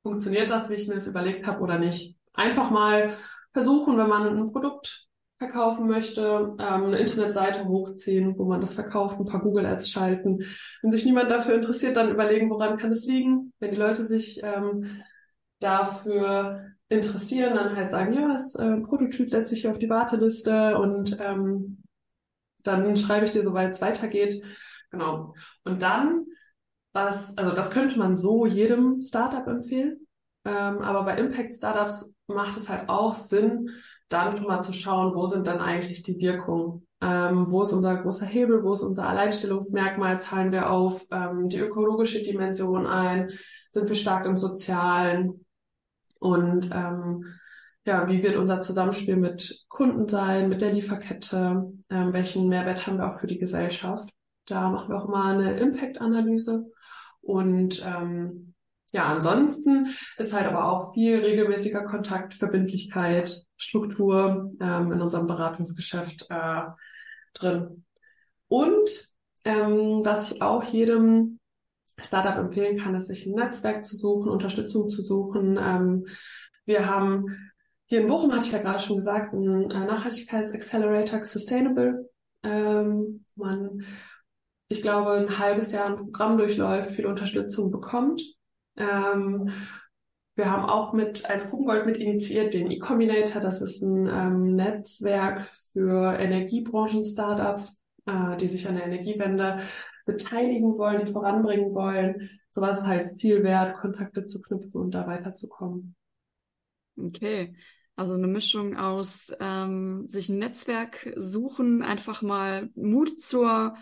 funktioniert 0.03 0.49
das, 0.49 0.69
wie 0.69 0.75
ich 0.75 0.87
mir 0.87 0.95
das 0.95 1.07
überlegt 1.07 1.45
habe 1.47 1.61
oder 1.61 1.77
nicht. 1.77 2.17
Einfach 2.33 2.71
mal 2.71 3.13
versuchen, 3.53 3.97
wenn 3.97 4.09
man 4.09 4.27
ein 4.27 4.51
Produkt 4.51 5.07
verkaufen 5.37 5.87
möchte, 5.87 6.55
ähm, 6.59 6.85
eine 6.85 6.99
Internetseite 6.99 7.65
hochziehen, 7.67 8.37
wo 8.37 8.45
man 8.45 8.61
das 8.61 8.75
verkauft, 8.75 9.19
ein 9.19 9.25
paar 9.25 9.41
Google 9.41 9.65
Ads 9.65 9.89
schalten. 9.89 10.45
Wenn 10.81 10.91
sich 10.91 11.03
niemand 11.03 11.31
dafür 11.31 11.55
interessiert, 11.55 11.97
dann 11.97 12.11
überlegen, 12.11 12.49
woran 12.49 12.77
kann 12.77 12.91
es 12.91 13.05
liegen. 13.05 13.51
Wenn 13.59 13.71
die 13.71 13.77
Leute 13.77 14.05
sich 14.05 14.39
ähm, 14.43 15.01
dafür 15.59 16.67
interessieren, 16.89 17.55
dann 17.55 17.75
halt 17.75 17.89
sagen, 17.89 18.13
ja, 18.13 18.27
das 18.27 18.53
äh, 18.55 18.77
Prototyp 18.81 19.29
setze 19.29 19.55
ich 19.55 19.67
auf 19.67 19.79
die 19.79 19.89
Warteliste 19.89 20.77
und 20.77 21.17
ähm, 21.19 21.83
dann 22.63 22.95
schreibe 22.95 23.25
ich 23.25 23.31
dir, 23.31 23.43
sobald 23.43 23.73
es 23.73 23.81
weitergeht. 23.81 24.43
Genau. 24.91 25.33
Und 25.63 25.81
dann 25.81 26.25
was, 26.93 27.37
also 27.37 27.51
das 27.51 27.71
könnte 27.71 27.97
man 27.97 28.17
so 28.17 28.45
jedem 28.45 29.01
Startup 29.01 29.47
empfehlen. 29.47 30.07
Ähm, 30.43 30.79
aber 30.79 31.03
bei 31.03 31.17
Impact 31.17 31.53
Startups 31.53 32.13
macht 32.27 32.57
es 32.57 32.69
halt 32.69 32.89
auch 32.89 33.15
Sinn, 33.15 33.69
dann 34.09 34.35
schon 34.35 34.47
mal 34.47 34.61
zu 34.61 34.73
schauen, 34.73 35.15
wo 35.15 35.25
sind 35.25 35.47
dann 35.47 35.59
eigentlich 35.59 36.01
die 36.01 36.17
Wirkungen? 36.19 36.87
Ähm, 37.01 37.49
wo 37.49 37.63
ist 37.63 37.73
unser 37.73 37.95
großer 37.97 38.25
Hebel? 38.25 38.63
Wo 38.63 38.73
ist 38.73 38.81
unser 38.81 39.07
Alleinstellungsmerkmal? 39.07 40.19
Zahlen 40.19 40.51
wir 40.51 40.69
auf 40.69 41.05
ähm, 41.11 41.49
die 41.49 41.59
ökologische 41.59 42.21
Dimension 42.21 42.85
ein? 42.85 43.31
Sind 43.69 43.87
wir 43.87 43.95
stark 43.95 44.25
im 44.25 44.37
Sozialen? 44.37 45.45
Und 46.19 46.69
ähm, 46.71 47.25
ja, 47.85 48.07
wie 48.07 48.21
wird 48.21 48.35
unser 48.35 48.61
Zusammenspiel 48.61 49.15
mit 49.15 49.65
Kunden 49.69 50.07
sein, 50.07 50.49
mit 50.49 50.61
der 50.61 50.73
Lieferkette? 50.73 51.71
Ähm, 51.89 52.13
welchen 52.13 52.47
Mehrwert 52.47 52.85
haben 52.85 52.97
wir 52.97 53.07
auch 53.07 53.19
für 53.19 53.27
die 53.27 53.39
Gesellschaft? 53.39 54.09
Da 54.51 54.69
machen 54.69 54.89
wir 54.89 55.01
auch 55.01 55.07
mal 55.07 55.33
eine 55.33 55.57
Impact-Analyse. 55.57 56.69
Und 57.21 57.81
ähm, 57.85 58.53
ja, 58.91 59.05
ansonsten 59.05 59.87
ist 60.17 60.33
halt 60.33 60.45
aber 60.45 60.69
auch 60.69 60.93
viel 60.93 61.19
regelmäßiger 61.19 61.85
Kontakt, 61.85 62.33
Verbindlichkeit, 62.33 63.43
Struktur 63.55 64.51
ähm, 64.59 64.91
in 64.91 65.01
unserem 65.01 65.27
Beratungsgeschäft 65.27 66.27
äh, 66.29 66.63
drin. 67.33 67.85
Und 68.49 69.13
ähm, 69.45 70.01
was 70.03 70.33
ich 70.33 70.41
auch 70.41 70.63
jedem 70.65 71.39
Startup 71.97 72.37
empfehlen 72.37 72.77
kann, 72.77 72.95
ist 72.95 73.07
sich 73.07 73.25
ein 73.25 73.35
Netzwerk 73.35 73.85
zu 73.85 73.95
suchen, 73.95 74.29
Unterstützung 74.29 74.89
zu 74.89 75.01
suchen. 75.01 75.57
Ähm, 75.61 76.05
wir 76.65 76.89
haben 76.89 77.25
hier 77.85 78.01
in 78.01 78.07
Bochum, 78.07 78.33
hatte 78.33 78.45
ich 78.45 78.51
ja 78.51 78.61
gerade 78.61 78.79
schon 78.79 78.97
gesagt, 78.97 79.33
ein 79.33 79.71
äh, 79.71 79.85
Nachhaltigkeitsaccelerator 79.85 81.23
Sustainable. 81.23 82.09
Ähm, 82.43 83.25
man 83.35 83.83
ich 84.71 84.81
glaube, 84.81 85.11
ein 85.11 85.37
halbes 85.37 85.71
Jahr 85.71 85.85
ein 85.85 85.95
Programm 85.95 86.37
durchläuft, 86.37 86.91
viel 86.91 87.05
Unterstützung 87.05 87.71
bekommt. 87.71 88.21
Ähm, 88.77 89.51
wir 90.35 90.49
haben 90.49 90.65
auch 90.65 90.93
mit 90.93 91.29
als 91.29 91.49
Grubengold 91.49 91.85
mit 91.85 91.97
initiiert 91.97 92.53
den 92.53 92.71
E-Combinator. 92.71 93.41
Das 93.41 93.61
ist 93.61 93.81
ein 93.81 94.07
ähm, 94.07 94.55
Netzwerk 94.55 95.43
für 95.73 96.17
Energiebranchen-Startups, 96.17 97.81
äh, 98.05 98.37
die 98.37 98.47
sich 98.47 98.67
an 98.67 98.75
der 98.75 98.85
Energiewende 98.85 99.59
beteiligen 100.05 100.77
wollen, 100.77 101.05
die 101.05 101.11
voranbringen 101.11 101.73
wollen. 101.73 102.29
Sowas 102.49 102.79
ist 102.79 102.85
halt 102.85 103.19
viel 103.19 103.43
wert, 103.43 103.77
Kontakte 103.77 104.25
zu 104.25 104.41
knüpfen 104.41 104.81
und 104.81 104.91
da 104.91 105.05
weiterzukommen. 105.05 105.95
Okay. 106.97 107.55
Also 107.95 108.13
eine 108.13 108.27
Mischung 108.27 108.77
aus 108.77 109.31
ähm, 109.39 110.07
sich 110.07 110.29
ein 110.29 110.39
Netzwerk 110.39 111.13
suchen, 111.17 111.83
einfach 111.83 112.21
mal 112.21 112.69
Mut 112.73 113.19
zur 113.19 113.75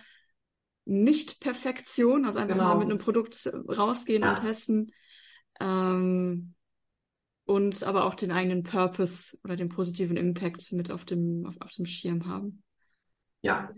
nicht-Perfektion, 0.85 2.25
also 2.25 2.39
einfach 2.39 2.55
genau. 2.55 2.69
mal 2.69 2.79
mit 2.79 2.89
einem 2.89 2.97
Produkt 2.97 3.47
rausgehen 3.67 4.23
ja. 4.23 4.31
und 4.31 4.39
testen. 4.39 4.91
Ähm, 5.59 6.55
und 7.45 7.83
aber 7.83 8.05
auch 8.05 8.13
den 8.13 8.31
eigenen 8.31 8.63
Purpose 8.63 9.37
oder 9.43 9.55
den 9.55 9.69
positiven 9.69 10.17
Impact 10.17 10.71
mit 10.73 10.91
auf 10.91 11.05
dem, 11.05 11.45
auf, 11.47 11.55
auf 11.61 11.73
dem 11.73 11.85
Schirm 11.85 12.27
haben. 12.27 12.61
Ja. 13.41 13.73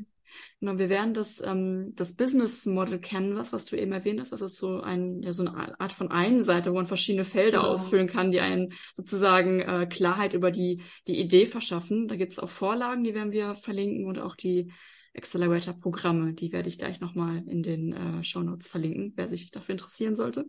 Genau, 0.60 0.78
wir 0.78 0.90
werden 0.90 1.14
das, 1.14 1.42
ähm, 1.42 1.94
das 1.96 2.16
Business 2.16 2.66
Model 2.66 3.00
Canvas, 3.00 3.54
was 3.54 3.66
du 3.66 3.78
eben 3.78 3.92
erwähnt 3.92 4.20
hast, 4.20 4.32
das 4.32 4.42
ist 4.42 4.56
so 4.56 4.82
ein, 4.82 5.22
ja, 5.22 5.32
so 5.32 5.46
eine 5.46 5.80
Art 5.80 5.92
von 5.92 6.10
Einseite, 6.12 6.72
wo 6.72 6.76
man 6.76 6.88
verschiedene 6.88 7.26
Felder 7.26 7.60
genau. 7.60 7.72
ausfüllen 7.72 8.08
kann, 8.08 8.32
die 8.32 8.40
einen 8.40 8.74
sozusagen 8.96 9.62
äh, 9.62 9.88
Klarheit 9.90 10.34
über 10.34 10.52
die, 10.52 10.84
die 11.08 11.20
Idee 11.20 11.46
verschaffen. 11.46 12.08
Da 12.08 12.16
gibt 12.16 12.34
es 12.34 12.40
auch 12.40 12.50
Vorlagen, 12.50 13.04
die 13.04 13.14
werden 13.14 13.32
wir 13.32 13.56
verlinken 13.56 14.06
und 14.06 14.20
auch 14.20 14.36
die 14.36 14.72
Accelerator-Programme. 15.16 16.34
Die 16.34 16.52
werde 16.52 16.70
ich 16.70 16.78
gleich 16.78 17.00
nochmal 17.00 17.44
in 17.48 17.64
den 17.64 17.94
äh, 17.94 18.24
Show 18.24 18.42
Notes 18.42 18.68
verlinken, 18.68 19.14
wer 19.16 19.28
sich 19.28 19.52
dafür 19.52 19.74
interessieren 19.74 20.16
sollte. 20.16 20.46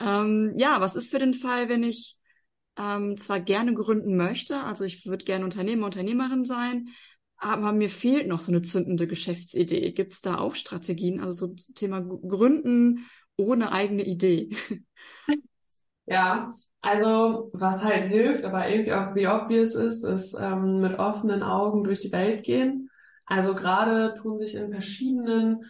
Ähm, 0.00 0.54
ja, 0.56 0.80
was 0.80 0.94
ist 0.94 1.10
für 1.10 1.18
den 1.18 1.34
Fall, 1.34 1.68
wenn 1.68 1.82
ich 1.82 2.16
ähm, 2.76 3.16
zwar 3.16 3.40
gerne 3.40 3.74
gründen 3.74 4.16
möchte, 4.16 4.60
also 4.60 4.84
ich 4.84 5.06
würde 5.06 5.24
gerne 5.24 5.44
Unternehmer, 5.44 5.86
Unternehmerin 5.86 6.44
sein, 6.44 6.88
aber 7.36 7.72
mir 7.72 7.90
fehlt 7.90 8.28
noch 8.28 8.40
so 8.40 8.52
eine 8.52 8.62
zündende 8.62 9.06
Geschäftsidee. 9.06 9.92
Gibt 9.92 10.12
es 10.12 10.20
da 10.20 10.38
auch 10.38 10.54
Strategien? 10.54 11.20
Also 11.20 11.46
so 11.46 11.72
Thema 11.74 12.00
Gründen 12.00 13.06
ohne 13.36 13.72
eigene 13.72 14.04
Idee. 14.04 14.50
Ja, 16.10 16.54
also 16.80 17.50
was 17.52 17.84
halt 17.84 18.08
hilft, 18.08 18.42
aber 18.42 18.66
irgendwie 18.66 18.94
auch 18.94 19.14
the 19.14 19.26
obvious 19.26 19.74
ist, 19.74 20.04
ist 20.04 20.34
ähm, 20.40 20.80
mit 20.80 20.98
offenen 20.98 21.42
Augen 21.42 21.84
durch 21.84 22.00
die 22.00 22.12
Welt 22.12 22.44
gehen 22.44 22.87
also 23.28 23.54
gerade 23.54 24.14
tun 24.14 24.38
sich 24.38 24.54
in 24.54 24.72
verschiedenen 24.72 25.64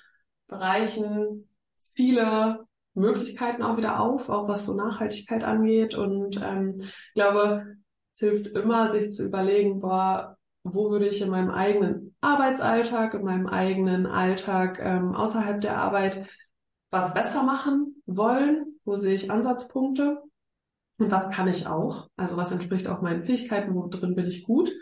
Bereichen 0.47 1.49
viele 1.95 2.67
Möglichkeiten 2.95 3.63
auch 3.63 3.77
wieder 3.77 4.01
auf, 4.01 4.29
auch 4.29 4.49
was 4.49 4.65
so 4.65 4.75
Nachhaltigkeit 4.75 5.45
angeht. 5.45 5.95
Und 5.95 6.41
ähm, 6.43 6.77
ich 6.79 7.15
glaube, 7.15 7.77
es 8.13 8.21
hilft 8.21 8.47
immer, 8.49 8.89
sich 8.89 9.11
zu 9.13 9.25
überlegen, 9.25 9.81
boah, 9.81 10.37
wo 10.63 10.91
würde 10.91 11.07
ich 11.07 11.21
in 11.21 11.31
meinem 11.31 11.51
eigenen 11.51 12.15
Arbeitsalltag, 12.21 13.15
in 13.15 13.25
meinem 13.25 13.47
eigenen 13.47 14.07
Alltag 14.07 14.81
ähm, 14.83 15.15
außerhalb 15.15 15.61
der 15.61 15.79
Arbeit 15.79 16.27
was 16.91 17.15
besser 17.15 17.43
machen 17.43 18.03
wollen? 18.07 18.79
Wo 18.85 18.97
sehe 18.97 19.15
ich 19.15 19.31
Ansatzpunkte? 19.31 20.23
und 20.99 21.11
was 21.11 21.31
kann 21.31 21.49
ich 21.49 21.67
auch? 21.67 22.11
Also 22.17 22.37
was 22.37 22.51
entspricht 22.51 22.89
auch 22.89 23.01
meinen 23.01 23.23
Fähigkeiten, 23.23 23.75
wo 23.75 23.87
drin 23.87 24.15
bin 24.15 24.27
ich 24.27 24.45
gut? 24.45 24.73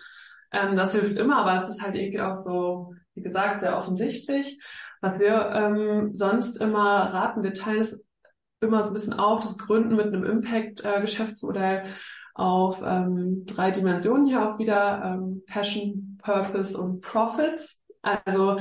Ähm, 0.52 0.74
das 0.74 0.92
hilft 0.92 1.18
immer, 1.18 1.38
aber 1.38 1.56
es 1.56 1.68
ist 1.68 1.82
halt 1.82 1.94
irgendwie 1.94 2.20
auch 2.20 2.34
so, 2.34 2.94
wie 3.14 3.22
gesagt, 3.22 3.60
sehr 3.60 3.76
offensichtlich. 3.76 4.60
Was 5.00 5.18
wir 5.18 5.50
ähm, 5.52 6.14
sonst 6.14 6.58
immer 6.58 7.12
raten, 7.12 7.42
wir 7.42 7.52
teilen 7.52 7.80
es 7.80 8.04
immer 8.60 8.82
so 8.82 8.88
ein 8.88 8.94
bisschen 8.94 9.12
auf, 9.12 9.40
das 9.40 9.58
Gründen 9.58 9.96
mit 9.96 10.06
einem 10.06 10.24
Impact-Geschäftsmodell 10.24 11.84
auf 12.34 12.82
ähm, 12.84 13.44
drei 13.46 13.70
Dimensionen 13.70 14.26
hier 14.26 14.42
auch 14.46 14.58
wieder, 14.58 15.02
ähm, 15.04 15.42
Passion, 15.46 16.18
Purpose 16.22 16.76
und 16.76 17.00
Profits. 17.00 17.80
Also 18.02 18.58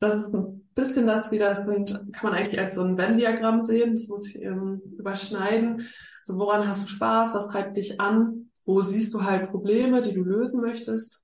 das 0.00 0.14
ist 0.14 0.34
ein 0.34 0.68
bisschen 0.74 1.06
das 1.06 1.30
wieder, 1.30 1.54
das 1.54 1.64
sind, 1.64 2.12
kann 2.12 2.30
man 2.30 2.34
eigentlich 2.34 2.58
als 2.58 2.74
so 2.74 2.82
ein 2.82 2.96
Venn-Diagramm 2.96 3.62
sehen, 3.62 3.92
das 3.92 4.08
muss 4.08 4.28
ich 4.28 4.40
ähm, 4.40 4.80
überschneiden. 4.98 5.88
So, 6.24 6.38
woran 6.38 6.66
hast 6.66 6.84
du 6.84 6.88
Spaß? 6.88 7.34
Was 7.34 7.48
treibt 7.48 7.76
dich 7.76 8.00
an? 8.00 8.43
Wo 8.64 8.80
siehst 8.80 9.14
du 9.14 9.24
halt 9.24 9.50
Probleme, 9.50 10.02
die 10.02 10.12
du 10.14 10.22
lösen 10.22 10.60
möchtest? 10.60 11.22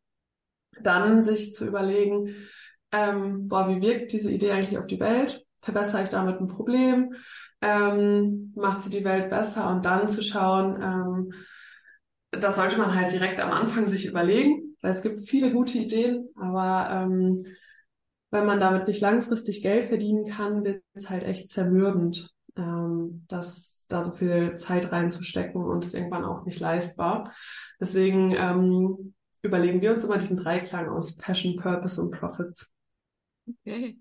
Dann 0.83 1.23
sich 1.25 1.55
zu 1.55 1.67
überlegen, 1.67 2.35
ähm, 2.93 3.49
boah, 3.49 3.69
wie 3.69 3.83
wirkt 3.83 4.13
diese 4.13 4.31
Idee 4.31 4.53
eigentlich 4.53 4.79
auf 4.79 4.87
die 4.87 5.01
Welt? 5.01 5.45
Verbessere 5.61 6.03
ich 6.03 6.09
damit 6.09 6.41
ein 6.41 6.49
Problem? 6.49 7.15
Ähm, 7.61 8.53
macht 8.57 8.83
sie 8.83 8.91
die 8.91 9.05
Welt 9.05 9.31
besser? 9.31 9.71
Und 9.71 9.85
dann 9.85 10.09
zu 10.09 10.23
schauen, 10.23 10.81
ähm, 10.83 11.33
das 12.31 12.57
sollte 12.57 12.79
man 12.79 12.95
halt 12.95 13.13
direkt 13.13 13.41
am 13.41 13.51
Anfang 13.51 13.87
sich 13.87 14.07
überlegen, 14.07 14.77
weil 14.83 14.93
es 14.93 15.03
gibt 15.03 15.21
viele 15.21 15.53
gute 15.53 15.79
Ideen, 15.79 16.29
aber 16.37 16.89
ähm, 16.91 17.45
wenn 18.31 18.47
man 18.47 18.61
damit 18.61 18.87
nicht 18.87 19.01
langfristig 19.01 19.63
Geld 19.63 19.87
verdienen 19.87 20.31
kann, 20.31 20.65
wird 20.65 20.83
es 20.95 21.11
halt 21.11 21.25
echt 21.25 21.49
zermürbend, 21.49 22.31
ähm, 22.61 23.25
dass 23.29 23.87
da 23.89 24.03
so 24.03 24.13
viel 24.13 24.55
Zeit 24.55 24.93
reinzustecken 24.93 25.63
und 25.63 25.85
es 25.85 25.95
irgendwann 25.95 26.25
auch 26.25 26.45
nicht 26.45 26.61
leistbar. 26.61 27.33
Deswegen 27.81 28.33
ähm, 28.33 29.15
überlegen 29.43 29.81
wir 29.81 29.93
uns 29.93 30.05
immer 30.05 30.19
diesen 30.19 30.37
Dreiklang 30.37 30.89
aus 30.89 31.17
Passion, 31.17 31.57
Purpose 31.57 32.01
und 32.01 32.11
Profits. 32.11 32.71
Okay. 33.49 33.99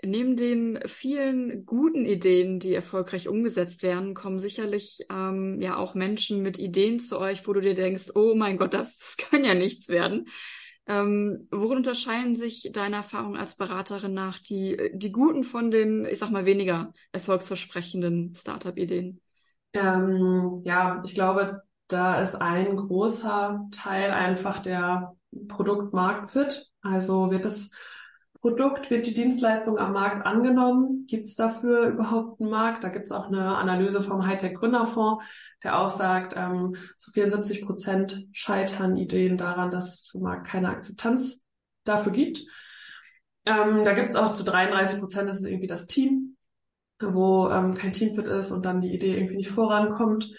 Neben 0.00 0.36
den 0.36 0.78
vielen 0.86 1.66
guten 1.66 2.04
Ideen, 2.04 2.60
die 2.60 2.72
erfolgreich 2.72 3.26
umgesetzt 3.26 3.82
werden, 3.82 4.14
kommen 4.14 4.38
sicherlich 4.38 5.00
ähm, 5.10 5.60
ja 5.60 5.76
auch 5.76 5.94
Menschen 5.94 6.42
mit 6.42 6.58
Ideen 6.58 7.00
zu 7.00 7.18
euch, 7.18 7.48
wo 7.48 7.52
du 7.52 7.60
dir 7.60 7.74
denkst, 7.74 8.12
oh 8.14 8.34
mein 8.36 8.58
Gott, 8.58 8.74
das, 8.74 8.98
das 8.98 9.16
kann 9.16 9.44
ja 9.44 9.54
nichts 9.54 9.88
werden. 9.88 10.28
Ähm, 10.88 11.46
worin 11.50 11.78
unterscheiden 11.78 12.34
sich 12.34 12.70
deine 12.72 12.96
Erfahrungen 12.96 13.36
als 13.38 13.56
Beraterin 13.56 14.14
nach 14.14 14.38
die, 14.38 14.90
die 14.94 15.12
guten 15.12 15.44
von 15.44 15.70
den, 15.70 16.06
ich 16.06 16.18
sag 16.18 16.30
mal, 16.30 16.46
weniger 16.46 16.94
erfolgsversprechenden 17.12 18.34
Startup-Ideen? 18.34 19.20
Ähm, 19.74 20.62
ja, 20.64 21.02
ich 21.04 21.14
glaube, 21.14 21.62
da 21.88 22.20
ist 22.20 22.34
ein 22.34 22.74
großer 22.76 23.68
Teil 23.70 24.12
einfach 24.12 24.60
der 24.60 25.14
Produkt-Markt-Fit. 25.48 26.70
Also 26.80 27.30
wird 27.30 27.44
es 27.44 27.70
Produkt, 28.40 28.90
wird 28.90 29.06
die 29.06 29.14
Dienstleistung 29.14 29.78
am 29.78 29.92
Markt 29.92 30.24
angenommen? 30.24 31.06
Gibt 31.06 31.26
es 31.26 31.34
dafür 31.34 31.88
überhaupt 31.88 32.40
einen 32.40 32.50
Markt? 32.50 32.84
Da 32.84 32.88
gibt 32.88 33.06
es 33.06 33.12
auch 33.12 33.26
eine 33.26 33.56
Analyse 33.56 34.00
vom 34.00 34.26
Hightech 34.26 34.54
Gründerfonds, 34.54 35.24
der 35.64 35.80
auch 35.80 35.90
sagt, 35.90 36.34
ähm, 36.36 36.76
zu 36.98 37.10
74 37.10 37.66
Prozent 37.66 38.26
scheitern 38.32 38.96
Ideen 38.96 39.38
daran, 39.38 39.70
dass 39.70 39.94
es 39.94 40.14
im 40.14 40.22
Markt 40.22 40.46
keine 40.46 40.68
Akzeptanz 40.68 41.44
dafür 41.84 42.12
gibt. 42.12 42.44
Ähm, 43.44 43.84
da 43.84 43.92
gibt 43.92 44.10
es 44.10 44.16
auch 44.16 44.34
zu 44.34 44.44
33 44.44 45.00
Prozent, 45.00 45.28
das 45.28 45.38
ist 45.38 45.46
irgendwie 45.46 45.66
das 45.66 45.86
Team, 45.86 46.36
wo 47.00 47.48
ähm, 47.48 47.74
kein 47.74 47.92
Teamfit 47.92 48.26
ist 48.26 48.52
und 48.52 48.64
dann 48.64 48.80
die 48.80 48.94
Idee 48.94 49.16
irgendwie 49.16 49.36
nicht 49.36 49.50
vorankommt. 49.50 50.30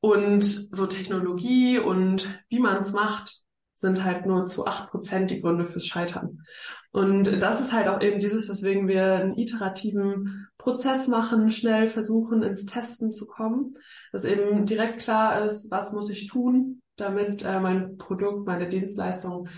Und 0.00 0.42
so 0.42 0.86
Technologie 0.86 1.78
und 1.78 2.28
wie 2.48 2.58
man 2.58 2.78
es 2.78 2.92
macht, 2.92 3.42
sind 3.82 4.02
halt 4.02 4.24
nur 4.24 4.46
zu 4.46 4.64
acht 4.64 4.88
Prozent 4.88 5.30
die 5.30 5.42
Gründe 5.42 5.64
fürs 5.64 5.86
Scheitern. 5.86 6.44
Und 6.92 7.42
das 7.42 7.60
ist 7.60 7.72
halt 7.72 7.88
auch 7.88 8.00
eben 8.00 8.20
dieses, 8.20 8.48
weswegen 8.48 8.88
wir 8.88 9.16
einen 9.16 9.36
iterativen 9.36 10.48
Prozess 10.56 11.08
machen, 11.08 11.50
schnell 11.50 11.88
versuchen, 11.88 12.42
ins 12.42 12.64
Testen 12.64 13.12
zu 13.12 13.26
kommen, 13.26 13.76
dass 14.12 14.24
eben 14.24 14.64
direkt 14.64 15.00
klar 15.00 15.44
ist, 15.44 15.70
was 15.70 15.92
muss 15.92 16.08
ich 16.08 16.28
tun, 16.28 16.80
damit 16.96 17.44
äh, 17.44 17.60
mein 17.60 17.98
Produkt, 17.98 18.46
meine 18.46 18.68
Dienstleistung 18.68 19.48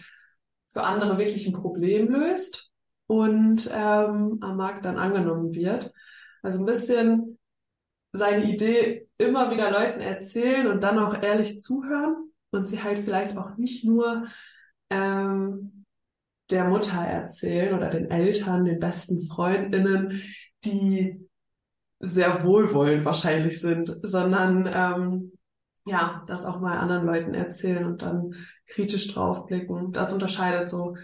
für 0.72 0.82
andere 0.82 1.18
wirklich 1.18 1.46
ein 1.46 1.52
Problem 1.52 2.08
löst 2.08 2.70
und 3.06 3.68
ähm, 3.70 4.38
am 4.40 4.56
Markt 4.56 4.84
dann 4.86 4.98
angenommen 4.98 5.54
wird. 5.54 5.92
Also 6.42 6.58
ein 6.58 6.66
bisschen 6.66 7.38
seine 8.12 8.50
Idee 8.50 9.06
immer 9.18 9.50
wieder 9.50 9.70
Leuten 9.70 10.00
erzählen 10.00 10.66
und 10.66 10.82
dann 10.82 10.98
auch 10.98 11.22
ehrlich 11.22 11.60
zuhören 11.60 12.33
und 12.54 12.68
sie 12.68 12.82
halt 12.82 13.00
vielleicht 13.00 13.36
auch 13.36 13.56
nicht 13.56 13.84
nur 13.84 14.26
ähm, 14.90 15.84
der 16.50 16.64
Mutter 16.64 17.00
erzählen 17.00 17.74
oder 17.74 17.90
den 17.90 18.10
Eltern, 18.10 18.64
den 18.64 18.78
besten 18.78 19.26
Freundinnen, 19.26 20.20
die 20.64 21.28
sehr 22.00 22.44
wohlwollend 22.44 23.04
wahrscheinlich 23.04 23.60
sind, 23.60 23.96
sondern 24.02 24.68
ähm, 24.72 25.32
ja, 25.86 26.24
das 26.26 26.44
auch 26.44 26.60
mal 26.60 26.78
anderen 26.78 27.06
Leuten 27.06 27.34
erzählen 27.34 27.84
und 27.84 28.02
dann 28.02 28.34
kritisch 28.66 29.12
draufblicken. 29.12 29.92
Das 29.92 30.12
unterscheidet 30.12 30.68
so 30.68 30.96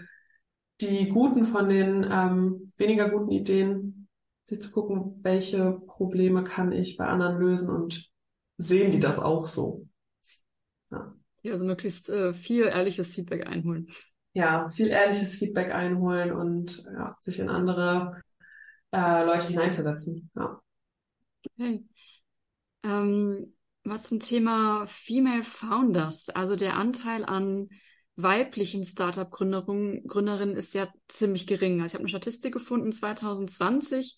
die 0.81 1.09
guten 1.09 1.43
von 1.43 1.69
den 1.69 2.05
ähm, 2.09 2.71
weniger 2.77 3.09
guten 3.09 3.31
Ideen, 3.31 4.07
sich 4.45 4.61
zu 4.61 4.71
gucken, 4.71 5.19
welche 5.21 5.73
Probleme 5.85 6.43
kann 6.43 6.71
ich 6.71 6.97
bei 6.97 7.05
anderen 7.05 7.39
lösen 7.39 7.69
und 7.69 8.09
sehen 8.57 8.91
die 8.91 8.99
das 8.99 9.19
auch 9.19 9.45
so. 9.45 9.87
Ja. 10.91 11.13
Ja, 11.43 11.53
also 11.53 11.65
möglichst 11.65 12.09
äh, 12.09 12.33
viel 12.33 12.65
ehrliches 12.65 13.13
Feedback 13.13 13.47
einholen. 13.47 13.87
Ja, 14.33 14.69
viel 14.69 14.87
ehrliches 14.87 15.35
Feedback 15.35 15.73
einholen 15.73 16.31
und 16.31 16.83
ja, 16.85 17.17
sich 17.19 17.39
in 17.39 17.49
andere 17.49 18.21
äh, 18.91 19.25
Leute 19.25 19.47
hineinversetzen. 19.47 20.29
Ja. 20.35 20.61
Okay. 21.57 21.83
Ähm, 22.83 23.53
was 23.83 24.03
zum 24.03 24.19
Thema 24.19 24.85
Female 24.87 25.43
Founders, 25.43 26.29
also 26.29 26.55
der 26.55 26.77
Anteil 26.77 27.25
an 27.25 27.69
weiblichen 28.15 28.83
Startup-Gründerinnen 28.83 30.05
Gründerinnen 30.07 30.55
ist 30.55 30.73
ja 30.73 30.87
ziemlich 31.07 31.47
gering. 31.47 31.81
Also 31.81 31.87
ich 31.87 31.93
habe 31.95 32.01
eine 32.01 32.09
Statistik 32.09 32.53
gefunden, 32.53 32.91
2020 32.91 34.17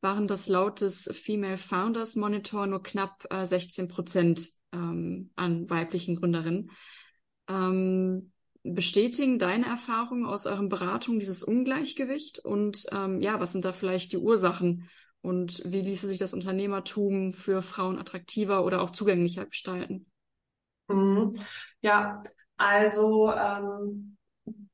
waren 0.00 0.26
das 0.26 0.48
laut 0.48 0.80
des 0.80 1.08
Female 1.12 1.58
Founders 1.58 2.16
Monitor 2.16 2.66
nur 2.66 2.82
knapp 2.82 3.26
äh, 3.30 3.44
16 3.44 3.88
Prozent 3.88 4.50
ähm, 4.72 5.30
an 5.36 5.68
weiblichen 5.70 6.16
Gründerinnen. 6.16 6.70
Ähm, 7.48 8.32
bestätigen 8.64 9.38
deine 9.38 9.66
Erfahrungen 9.66 10.24
aus 10.24 10.46
euren 10.46 10.68
Beratungen 10.68 11.20
dieses 11.20 11.42
Ungleichgewicht? 11.42 12.38
Und 12.38 12.86
ähm, 12.92 13.20
ja, 13.20 13.40
was 13.40 13.52
sind 13.52 13.64
da 13.64 13.72
vielleicht 13.72 14.12
die 14.12 14.18
Ursachen? 14.18 14.88
Und 15.20 15.62
wie 15.64 15.82
ließe 15.82 16.08
sich 16.08 16.18
das 16.18 16.32
Unternehmertum 16.32 17.32
für 17.32 17.62
Frauen 17.62 17.98
attraktiver 17.98 18.64
oder 18.64 18.82
auch 18.82 18.90
zugänglicher 18.90 19.46
gestalten? 19.46 20.06
Mhm. 20.88 21.34
Ja, 21.80 22.22
also 22.56 23.32
ähm, 23.32 24.16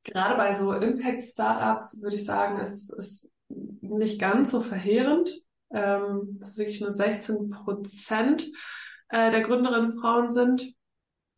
gerade 0.05 0.37
bei 0.37 0.55
so 0.55 0.73
Impact-Startups 0.73 2.01
würde 2.01 2.17
ich 2.17 2.25
sagen, 2.25 2.59
es 2.61 2.91
ist 2.91 3.31
nicht 3.49 4.19
ganz 4.19 4.51
so 4.51 4.61
verheerend. 4.61 5.31
Ähm, 5.71 6.39
es 6.41 6.51
ist 6.51 6.59
wirklich 6.59 6.81
nur 6.81 6.93
16 6.93 7.51
Prozent 7.51 8.47
äh, 9.09 9.31
der 9.31 9.43
Gründerinnen 9.43 9.99
Frauen 9.99 10.31
sind. 10.31 10.73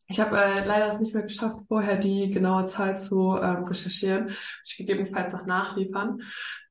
Ich 0.09 0.19
habe 0.19 0.37
äh, 0.37 0.65
leider 0.67 0.89
es 0.89 0.99
nicht 0.99 1.15
mehr 1.15 1.23
geschafft, 1.23 1.61
vorher 1.69 1.97
die 1.97 2.31
genaue 2.31 2.65
Zahl 2.65 2.99
zu 2.99 3.37
ähm, 3.41 3.65
recherchieren. 3.65 4.31
Ich 4.65 4.77
gegebenenfalls 4.77 5.33
noch 5.33 5.47
nachliefern. 5.47 6.21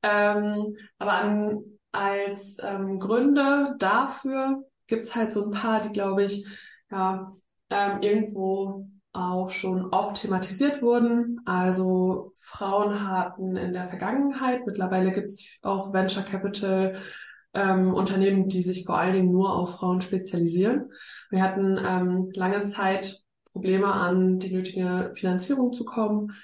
Ähm, 0.03 0.75
aber 0.97 1.13
an, 1.13 1.63
als 1.93 2.57
ähm, 2.61 2.99
Gründe 2.99 3.75
dafür 3.79 4.63
gibt's 4.87 5.15
halt 5.15 5.31
so 5.31 5.45
ein 5.45 5.51
paar, 5.51 5.79
die, 5.79 5.93
glaube 5.93 6.25
ich, 6.25 6.45
ja, 6.91 7.31
ähm, 7.69 8.01
irgendwo 8.01 8.87
auch 9.13 9.49
schon 9.49 9.85
oft 9.93 10.21
thematisiert 10.21 10.81
wurden. 10.81 11.39
Also 11.45 12.31
Frauen 12.35 13.07
hatten 13.07 13.55
in 13.55 13.73
der 13.73 13.87
Vergangenheit, 13.87 14.65
mittlerweile 14.65 15.11
gibt's 15.11 15.45
auch 15.61 15.93
Venture 15.93 16.23
Capital 16.23 16.99
ähm, 17.53 17.93
Unternehmen, 17.93 18.47
die 18.47 18.61
sich 18.61 18.85
vor 18.85 18.97
allen 18.97 19.13
Dingen 19.13 19.31
nur 19.31 19.55
auf 19.55 19.75
Frauen 19.75 20.01
spezialisieren. 20.01 20.91
Wir 21.29 21.41
hatten 21.41 21.79
ähm, 21.83 22.29
lange 22.33 22.65
Zeit 22.65 23.23
Probleme 23.51 23.91
an 23.91 24.39
die 24.39 24.53
nötige 24.53 25.11
Finanzierung 25.15 25.73
zu 25.73 25.85
kommen. 25.85 26.35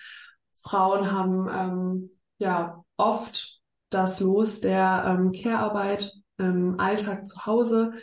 Frauen 0.62 1.12
haben 1.12 1.48
ähm, 1.52 2.10
ja 2.38 2.84
oft 2.98 3.60
das 3.90 4.20
Los 4.20 4.62
der 4.62 5.06
ähm, 5.08 5.32
Care-Arbeit 5.32 6.12
im 6.38 6.80
Alltag 6.80 7.26
zu 7.26 7.46
Hause, 7.46 7.94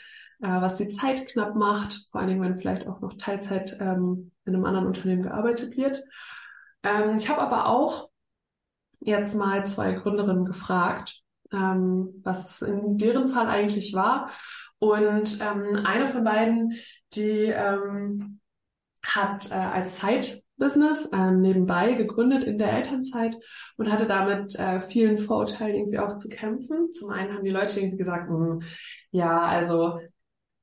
äh, 0.41 0.49
was 0.49 0.77
die 0.77 0.88
Zeit 0.88 1.29
knapp 1.29 1.55
macht, 1.55 2.07
vor 2.11 2.21
allen 2.21 2.29
Dingen, 2.29 2.43
wenn 2.43 2.55
vielleicht 2.55 2.87
auch 2.87 3.01
noch 3.01 3.15
Teilzeit 3.15 3.77
ähm, 3.81 4.33
in 4.45 4.55
einem 4.55 4.65
anderen 4.65 4.87
Unternehmen 4.87 5.23
gearbeitet 5.23 5.77
wird. 5.77 6.05
Ähm, 6.83 7.17
ich 7.17 7.29
habe 7.29 7.43
aber 7.43 7.67
auch 7.67 8.09
jetzt 9.01 9.35
mal 9.35 9.67
zwei 9.67 9.93
Gründerinnen 9.93 10.45
gefragt, 10.45 11.22
ähm, 11.53 12.21
was 12.25 12.62
in 12.62 12.97
deren 12.99 13.29
Fall 13.29 13.47
eigentlich 13.47 13.95
war. 13.95 14.31
Und 14.79 15.38
ähm, 15.41 15.85
eine 15.85 16.09
von 16.09 16.25
beiden, 16.25 16.73
die 17.15 17.47
ähm, 17.47 18.41
hat 19.05 19.51
äh, 19.51 19.55
als 19.55 20.01
Side-Business 20.01 21.09
ähm, 21.12 21.41
nebenbei 21.41 21.93
gegründet 21.93 22.45
in 22.45 22.59
der 22.59 22.73
Elternzeit 22.73 23.37
und 23.77 23.91
hatte 23.91 24.07
damit 24.07 24.55
äh, 24.57 24.81
vielen 24.81 25.19
Vorurteilen 25.19 25.77
irgendwie 25.77 25.99
auch 25.99 26.17
zu 26.17 26.29
kämpfen. 26.29 26.93
Zum 26.93 27.11
einen 27.11 27.35
haben 27.35 27.45
die 27.45 27.51
Leute 27.51 27.81
irgendwie 27.81 27.99
gesagt, 27.99 28.29
hm, 28.29 28.61
ja, 29.11 29.41
also 29.43 29.99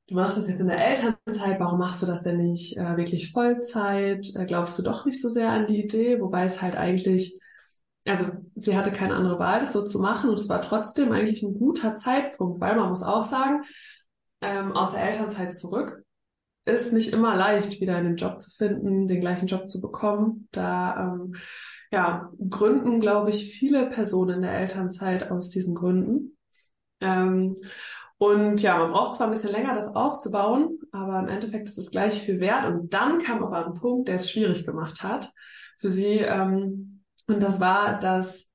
du 0.08 0.16
machst 0.16 0.38
das 0.38 0.48
jetzt 0.48 0.60
in 0.60 0.68
der 0.68 0.86
Elternzeit, 0.86 1.60
warum 1.60 1.80
machst 1.80 2.02
du 2.02 2.06
das 2.06 2.22
denn 2.22 2.38
nicht 2.38 2.78
äh, 2.78 2.98
wirklich 2.98 3.32
Vollzeit? 3.32 4.28
Äh, 4.36 4.46
glaubst 4.46 4.78
du 4.80 4.84
doch 4.84 5.06
nicht 5.06 5.22
so 5.22 5.30
sehr 5.30 5.52
an 5.52 5.68
die 5.68 5.84
Idee? 5.84 6.20
Wobei 6.20 6.46
es 6.46 6.62
halt 6.62 6.76
eigentlich, 6.76 7.40
also 8.06 8.26
sie 8.60 8.78
hatte 8.78 8.92
keine 8.92 9.16
andere 9.16 9.40
Wahl, 9.40 9.60
das 9.60 9.74
so 9.74 9.84
zu 9.84 10.00
machen 10.00 10.30
und 10.30 10.40
es 10.40 10.50
war 10.50 10.62
trotzdem 10.62 11.12
eigentlich 11.12 11.44
ein 11.44 11.54
guter 11.54 11.96
Zeitpunkt, 11.96 12.62
weil 12.62 12.76
man 12.76 12.90
muss 12.90 13.04
auch 13.04 13.24
sagen, 13.24 13.64
ähm, 14.42 14.72
aus 14.74 14.92
der 14.92 15.04
Elternzeit 15.04 15.54
zurück 15.54 16.04
ist 16.66 16.94
nicht 16.94 17.14
immer 17.14 17.36
leicht, 17.36 17.82
wieder 17.82 17.96
einen 17.96 18.16
Job 18.16 18.40
zu 18.40 18.52
finden, 18.52 19.08
den 19.08 19.22
gleichen 19.22 19.48
Job 19.48 19.68
zu 19.68 19.82
bekommen. 19.82 20.48
Da 20.52 21.14
ähm, 21.14 21.36
ja, 21.92 22.32
gründen, 22.50 23.00
glaube 23.00 23.32
ich, 23.32 23.52
viele 23.58 23.88
Personen 23.90 24.36
in 24.36 24.42
der 24.44 24.54
Elternzeit 24.54 25.32
aus 25.32 25.50
diesen 25.50 25.76
Gründen. 25.76 26.38
Ähm, 27.02 27.58
und 28.18 28.62
ja, 28.62 28.78
man 28.78 28.92
braucht 28.92 29.16
zwar 29.16 29.28
ein 29.28 29.34
bisschen 29.34 29.52
länger, 29.52 29.74
das 29.74 29.96
aufzubauen, 29.96 30.78
aber 30.92 31.20
im 31.20 31.30
Endeffekt 31.30 31.68
ist 31.70 31.78
es 31.78 31.90
gleich 31.90 32.22
viel 32.22 32.40
wert. 32.40 32.66
Und 32.66 32.94
dann 32.94 33.20
kam 33.20 33.44
aber 33.44 33.66
ein 33.66 33.74
Punkt, 33.74 34.08
der 34.08 34.16
es 34.16 34.30
schwierig 34.30 34.66
gemacht 34.66 35.02
hat 35.02 35.32
für 35.78 35.90
sie. 35.90 36.20
Ähm, 36.20 37.04
und 37.28 37.42
das 37.42 37.60
war, 37.60 37.98
dass 37.98 38.49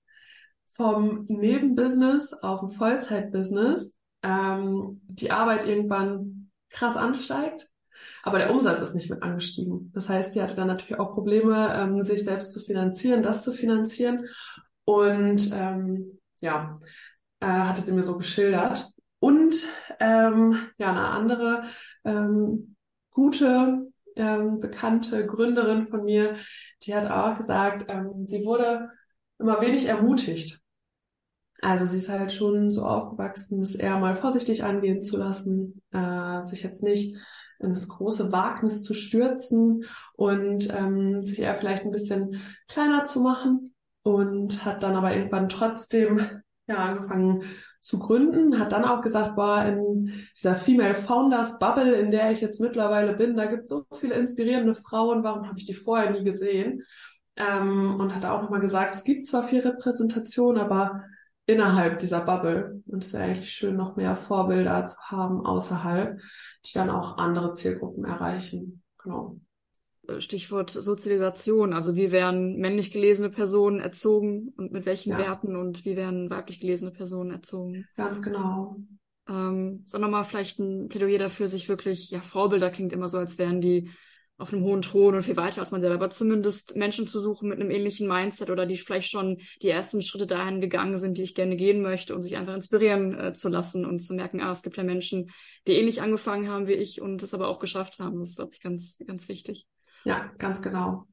vom 0.74 1.24
Nebenbusiness 1.28 2.32
auf 2.34 2.62
ein 2.62 2.70
Vollzeitbusiness 2.70 3.94
ähm, 4.22 5.00
die 5.06 5.30
Arbeit 5.30 5.66
irgendwann 5.66 6.50
krass 6.70 6.96
ansteigt, 6.96 7.68
aber 8.22 8.38
der 8.38 8.50
Umsatz 8.50 8.80
ist 8.80 8.94
nicht 8.94 9.10
mit 9.10 9.22
angestiegen. 9.22 9.92
Das 9.94 10.08
heißt, 10.08 10.32
sie 10.32 10.42
hatte 10.42 10.56
dann 10.56 10.66
natürlich 10.66 10.98
auch 10.98 11.14
Probleme, 11.14 11.72
ähm, 11.74 12.02
sich 12.02 12.24
selbst 12.24 12.52
zu 12.52 12.60
finanzieren, 12.60 13.22
das 13.22 13.42
zu 13.42 13.52
finanzieren. 13.52 14.18
Und 14.84 15.50
ähm, 15.54 16.20
ja, 16.40 16.78
äh, 17.40 17.46
hatte 17.46 17.82
sie 17.82 17.92
mir 17.92 18.02
so 18.02 18.16
geschildert. 18.16 18.90
Und 19.20 19.54
ähm, 20.00 20.58
ja, 20.76 20.90
eine 20.90 21.08
andere 21.08 21.62
ähm, 22.04 22.76
gute 23.10 23.90
ähm, 24.16 24.60
bekannte 24.60 25.26
Gründerin 25.26 25.88
von 25.88 26.04
mir, 26.04 26.34
die 26.82 26.94
hat 26.94 27.10
auch 27.10 27.38
gesagt, 27.38 27.86
ähm, 27.88 28.24
sie 28.24 28.44
wurde 28.44 28.90
immer 29.38 29.60
wenig 29.60 29.86
ermutigt. 29.86 30.63
Also 31.64 31.86
sie 31.86 31.96
ist 31.96 32.10
halt 32.10 32.30
schon 32.30 32.70
so 32.70 32.84
aufgewachsen, 32.84 33.62
es 33.62 33.74
eher 33.74 33.98
mal 33.98 34.14
vorsichtig 34.14 34.64
angehen 34.64 35.02
zu 35.02 35.16
lassen, 35.16 35.80
äh, 35.92 36.42
sich 36.42 36.62
jetzt 36.62 36.82
nicht 36.82 37.16
in 37.58 37.70
das 37.70 37.88
große 37.88 38.32
Wagnis 38.32 38.82
zu 38.82 38.92
stürzen 38.92 39.84
und 40.12 40.68
ähm, 40.76 41.22
sich 41.22 41.38
eher 41.38 41.54
vielleicht 41.54 41.84
ein 41.84 41.90
bisschen 41.90 42.38
kleiner 42.68 43.06
zu 43.06 43.20
machen 43.20 43.74
und 44.02 44.66
hat 44.66 44.82
dann 44.82 44.94
aber 44.94 45.16
irgendwann 45.16 45.48
trotzdem 45.48 46.20
ja 46.66 46.76
angefangen 46.76 47.44
zu 47.80 47.98
gründen, 47.98 48.58
hat 48.58 48.72
dann 48.72 48.84
auch 48.84 49.00
gesagt, 49.00 49.34
boah, 49.34 49.64
in 49.64 50.12
dieser 50.36 50.56
Female 50.56 50.94
Founders 50.94 51.58
Bubble, 51.58 51.94
in 51.94 52.10
der 52.10 52.30
ich 52.30 52.42
jetzt 52.42 52.60
mittlerweile 52.60 53.16
bin, 53.16 53.38
da 53.38 53.46
gibt 53.46 53.62
es 53.62 53.70
so 53.70 53.86
viele 53.98 54.16
inspirierende 54.16 54.74
Frauen, 54.74 55.24
warum 55.24 55.46
habe 55.46 55.58
ich 55.58 55.64
die 55.64 55.72
vorher 55.72 56.10
nie 56.10 56.24
gesehen? 56.24 56.82
Ähm, 57.36 57.96
und 57.98 58.14
hat 58.14 58.26
auch 58.26 58.42
nochmal 58.42 58.60
gesagt, 58.60 58.94
es 58.94 59.02
gibt 59.02 59.24
zwar 59.24 59.42
viel 59.42 59.60
Repräsentation, 59.60 60.58
aber 60.58 61.04
innerhalb 61.46 61.98
dieser 61.98 62.20
Bubble. 62.20 62.82
Und 62.86 63.04
es 63.04 63.12
wäre 63.12 63.24
eigentlich 63.24 63.52
schön, 63.52 63.76
noch 63.76 63.96
mehr 63.96 64.16
Vorbilder 64.16 64.86
zu 64.86 64.96
haben 65.02 65.44
außerhalb, 65.44 66.20
die 66.64 66.72
dann 66.74 66.90
auch 66.90 67.18
andere 67.18 67.52
Zielgruppen 67.52 68.04
erreichen. 68.04 68.82
Genau. 69.02 69.38
Stichwort 70.18 70.70
Sozialisation. 70.70 71.72
Also 71.72 71.96
wie 71.96 72.12
werden 72.12 72.58
männlich 72.58 72.92
gelesene 72.92 73.30
Personen 73.30 73.80
erzogen 73.80 74.52
und 74.56 74.72
mit 74.72 74.86
welchen 74.86 75.10
ja. 75.10 75.18
Werten 75.18 75.56
und 75.56 75.84
wie 75.84 75.96
werden 75.96 76.30
weiblich 76.30 76.60
gelesene 76.60 76.90
Personen 76.90 77.30
erzogen? 77.30 77.86
Ganz 77.96 78.20
genau. 78.20 78.76
Ähm, 79.26 79.84
sondern 79.86 80.10
mal 80.10 80.24
vielleicht 80.24 80.58
ein 80.58 80.88
Plädoyer 80.88 81.18
dafür, 81.18 81.48
sich 81.48 81.68
wirklich, 81.68 82.10
ja, 82.10 82.20
Vorbilder 82.20 82.70
klingt 82.70 82.92
immer 82.92 83.08
so, 83.08 83.16
als 83.16 83.38
wären 83.38 83.62
die 83.62 83.90
auf 84.36 84.52
einem 84.52 84.64
hohen 84.64 84.82
Thron 84.82 85.14
und 85.14 85.22
viel 85.22 85.36
weiter 85.36 85.60
als 85.60 85.70
man 85.70 85.80
selber, 85.80 85.94
aber 85.94 86.10
zumindest 86.10 86.76
Menschen 86.76 87.06
zu 87.06 87.20
suchen 87.20 87.48
mit 87.48 87.60
einem 87.60 87.70
ähnlichen 87.70 88.08
Mindset 88.08 88.50
oder 88.50 88.66
die 88.66 88.76
vielleicht 88.76 89.10
schon 89.10 89.38
die 89.62 89.68
ersten 89.68 90.02
Schritte 90.02 90.26
dahin 90.26 90.60
gegangen 90.60 90.98
sind, 90.98 91.18
die 91.18 91.22
ich 91.22 91.34
gerne 91.34 91.56
gehen 91.56 91.82
möchte, 91.82 92.14
um 92.14 92.22
sich 92.22 92.36
einfach 92.36 92.54
inspirieren 92.54 93.18
äh, 93.18 93.32
zu 93.32 93.48
lassen 93.48 93.86
und 93.86 94.00
zu 94.00 94.14
merken, 94.14 94.40
ah, 94.40 94.52
es 94.52 94.62
gibt 94.62 94.76
ja 94.76 94.82
Menschen, 94.82 95.30
die 95.66 95.72
ähnlich 95.72 96.02
angefangen 96.02 96.48
haben 96.48 96.66
wie 96.66 96.72
ich 96.72 97.00
und 97.00 97.22
es 97.22 97.32
aber 97.32 97.48
auch 97.48 97.60
geschafft 97.60 98.00
haben. 98.00 98.20
Das 98.20 98.30
ist, 98.30 98.36
glaube 98.36 98.52
ich, 98.54 98.60
ganz, 98.60 98.98
ganz 99.06 99.28
wichtig. 99.28 99.66
Ja, 100.04 100.32
ganz 100.38 100.60
genau. 100.60 101.06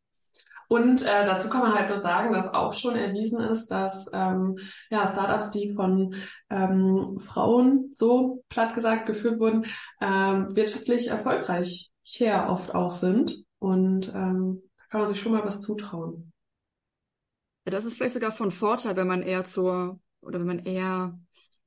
Und 0.67 1.01
äh, 1.01 1.25
dazu 1.25 1.49
kann 1.49 1.59
man 1.59 1.73
halt 1.73 1.89
nur 1.89 1.99
sagen, 1.99 2.33
dass 2.33 2.47
auch 2.47 2.73
schon 2.73 2.95
erwiesen 2.95 3.41
ist, 3.41 3.69
dass 3.71 4.09
ähm, 4.13 4.57
ja, 4.89 5.05
Startups, 5.05 5.51
die 5.51 5.73
von 5.73 6.15
ähm, 6.49 7.19
Frauen 7.19 7.91
so 7.93 8.41
platt 8.47 8.73
gesagt 8.73 9.05
geführt 9.05 9.39
wurden, 9.39 9.65
ähm, 9.99 10.55
wirtschaftlich 10.55 11.09
erfolgreich 11.09 11.90
hier 12.01 12.47
oft 12.49 12.73
auch 12.73 12.91
sind. 12.91 13.45
Und 13.59 14.09
ähm, 14.09 14.61
da 14.77 14.83
kann 14.89 15.01
man 15.01 15.09
sich 15.09 15.19
schon 15.19 15.31
mal 15.31 15.45
was 15.45 15.61
zutrauen. 15.61 16.31
Ja, 17.65 17.71
das 17.71 17.85
ist 17.85 17.97
vielleicht 17.97 18.15
sogar 18.15 18.31
von 18.31 18.51
Vorteil, 18.51 18.95
wenn 18.95 19.07
man 19.07 19.21
eher 19.21 19.43
zur, 19.45 19.99
oder 20.21 20.39
wenn 20.39 20.47
man 20.47 20.65
eher 20.65 21.19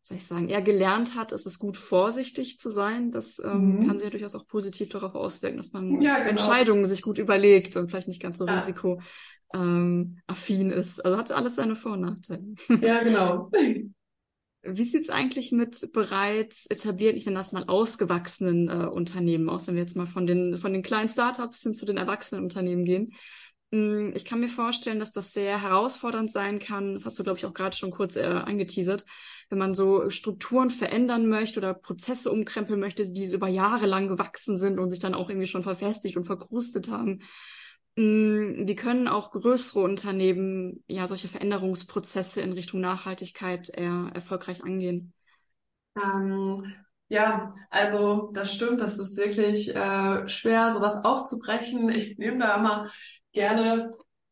soll 0.04 0.18
ich 0.18 0.26
sagen, 0.26 0.50
er 0.50 0.60
gelernt 0.60 1.16
hat, 1.16 1.32
ist 1.32 1.46
es 1.46 1.58
gut, 1.58 1.78
vorsichtig 1.78 2.58
zu 2.58 2.68
sein. 2.68 3.10
Das 3.10 3.40
ähm, 3.42 3.78
mhm. 3.78 3.86
kann 3.86 3.98
sich 3.98 4.04
ja 4.04 4.10
durchaus 4.10 4.34
auch 4.34 4.46
positiv 4.46 4.90
darauf 4.90 5.14
auswirken, 5.14 5.56
dass 5.56 5.72
man 5.72 6.02
ja, 6.02 6.18
genau. 6.18 6.28
Entscheidungen 6.28 6.84
sich 6.84 7.00
gut 7.00 7.16
überlegt 7.16 7.76
und 7.76 7.88
vielleicht 7.88 8.08
nicht 8.08 8.20
ganz 8.20 8.36
so 8.36 8.46
ja. 8.46 8.58
risikoaffin 8.58 9.00
ähm, 9.54 10.70
ist. 10.70 11.02
Also 11.02 11.16
hat 11.16 11.32
alles 11.32 11.56
seine 11.56 11.74
Vor- 11.74 11.92
und 11.92 12.02
Nachteile. 12.02 12.44
Ja, 12.82 13.02
genau. 13.02 13.50
Wie 14.66 14.84
sieht's 14.84 15.10
eigentlich 15.10 15.52
mit 15.52 15.92
bereits 15.92 16.66
etablierten, 16.66 17.18
ich 17.18 17.26
nenne 17.26 17.38
das 17.38 17.52
mal 17.52 17.64
ausgewachsenen 17.64 18.68
äh, 18.68 18.86
Unternehmen 18.86 19.48
aus, 19.48 19.66
wenn 19.66 19.74
wir 19.74 19.82
jetzt 19.82 19.96
mal 19.96 20.06
von 20.06 20.26
den, 20.26 20.56
von 20.56 20.72
den 20.72 20.82
kleinen 20.82 21.08
Startups 21.08 21.62
hin 21.62 21.74
zu 21.74 21.84
den 21.86 21.96
erwachsenen 21.96 22.42
Unternehmen 22.42 22.84
gehen? 22.84 23.12
Mm, 23.70 24.10
ich 24.14 24.24
kann 24.24 24.40
mir 24.40 24.48
vorstellen, 24.48 24.98
dass 24.98 25.12
das 25.12 25.32
sehr 25.32 25.60
herausfordernd 25.60 26.30
sein 26.30 26.58
kann. 26.58 26.94
Das 26.94 27.04
hast 27.04 27.18
du, 27.18 27.24
glaube 27.24 27.38
ich, 27.38 27.46
auch 27.46 27.54
gerade 27.54 27.76
schon 27.76 27.90
kurz 27.90 28.16
äh, 28.16 28.22
angeteasert 28.22 29.04
wenn 29.50 29.58
man 29.58 29.74
so 29.74 30.10
Strukturen 30.10 30.70
verändern 30.70 31.28
möchte 31.28 31.60
oder 31.60 31.74
Prozesse 31.74 32.30
umkrempeln 32.30 32.80
möchte, 32.80 33.10
die 33.10 33.32
über 33.32 33.48
Jahre 33.48 33.86
lang 33.86 34.08
gewachsen 34.08 34.58
sind 34.58 34.78
und 34.78 34.90
sich 34.90 35.00
dann 35.00 35.14
auch 35.14 35.28
irgendwie 35.28 35.46
schon 35.46 35.62
verfestigt 35.62 36.16
und 36.16 36.24
verkrustet 36.24 36.90
haben. 36.90 37.22
Mm, 37.96 38.66
wie 38.66 38.74
können 38.74 39.06
auch 39.08 39.30
größere 39.30 39.80
Unternehmen 39.80 40.82
ja 40.88 41.06
solche 41.06 41.28
Veränderungsprozesse 41.28 42.40
in 42.40 42.52
Richtung 42.52 42.80
Nachhaltigkeit 42.80 43.68
eher 43.70 44.10
erfolgreich 44.14 44.64
angehen? 44.64 45.12
Ähm, 45.96 46.74
ja, 47.08 47.54
also 47.70 48.30
das 48.32 48.52
stimmt, 48.54 48.80
das 48.80 48.98
ist 48.98 49.16
wirklich 49.16 49.74
äh, 49.74 50.28
schwer, 50.28 50.72
sowas 50.72 51.04
aufzubrechen. 51.04 51.88
Ich 51.90 52.18
nehme 52.18 52.38
da 52.38 52.56
immer 52.56 52.90
gerne 53.32 53.90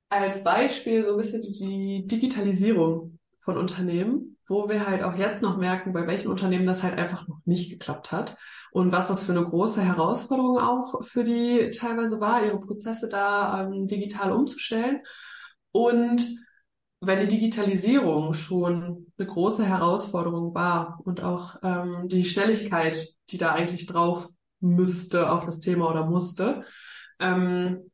als 0.09 0.43
Beispiel 0.45 1.05
so 1.05 1.13
ein 1.13 1.17
bisschen 1.19 1.43
die 1.43 2.07
Digitalisierung 2.07 3.19
von 3.43 3.59
Unternehmen, 3.59 4.39
wo 4.47 4.69
wir 4.69 4.87
halt 4.87 5.03
auch 5.03 5.17
jetzt 5.17 5.43
noch 5.43 5.57
merken, 5.57 5.93
bei 5.93 6.07
welchen 6.07 6.29
Unternehmen 6.29 6.67
das 6.67 6.83
halt 6.83 6.97
einfach 6.97 7.27
noch 7.27 7.41
nicht 7.45 7.71
geklappt 7.71 8.13
hat 8.13 8.37
und 8.71 8.93
was 8.93 9.09
das 9.09 9.25
für 9.25 9.33
eine 9.33 9.45
große 9.45 9.83
Herausforderung 9.83 10.59
auch 10.59 11.03
für 11.03 11.25
die 11.25 11.71
teilweise 11.71 12.21
war, 12.21 12.45
ihre 12.45 12.61
Prozesse 12.61 13.09
da 13.09 13.63
ähm, 13.63 13.89
digital 13.89 14.33
umzustellen. 14.33 15.01
Und 15.73 16.39
wenn 17.01 17.19
die 17.19 17.27
Digitalisierung 17.27 18.33
schon 18.33 19.13
eine 19.19 19.27
große 19.27 19.65
Herausforderung 19.65 20.55
war 20.55 21.01
und 21.05 21.21
auch 21.21 21.57
ähm, 21.65 22.07
die 22.07 22.23
Schnelligkeit, 22.23 23.09
die 23.31 23.39
da 23.39 23.53
eigentlich 23.53 23.87
drauf 23.87 24.29
müsste 24.61 25.33
auf 25.33 25.45
das 25.45 25.59
Thema 25.59 25.91
oder 25.91 26.07
musste, 26.07 26.63
ähm, 27.19 27.91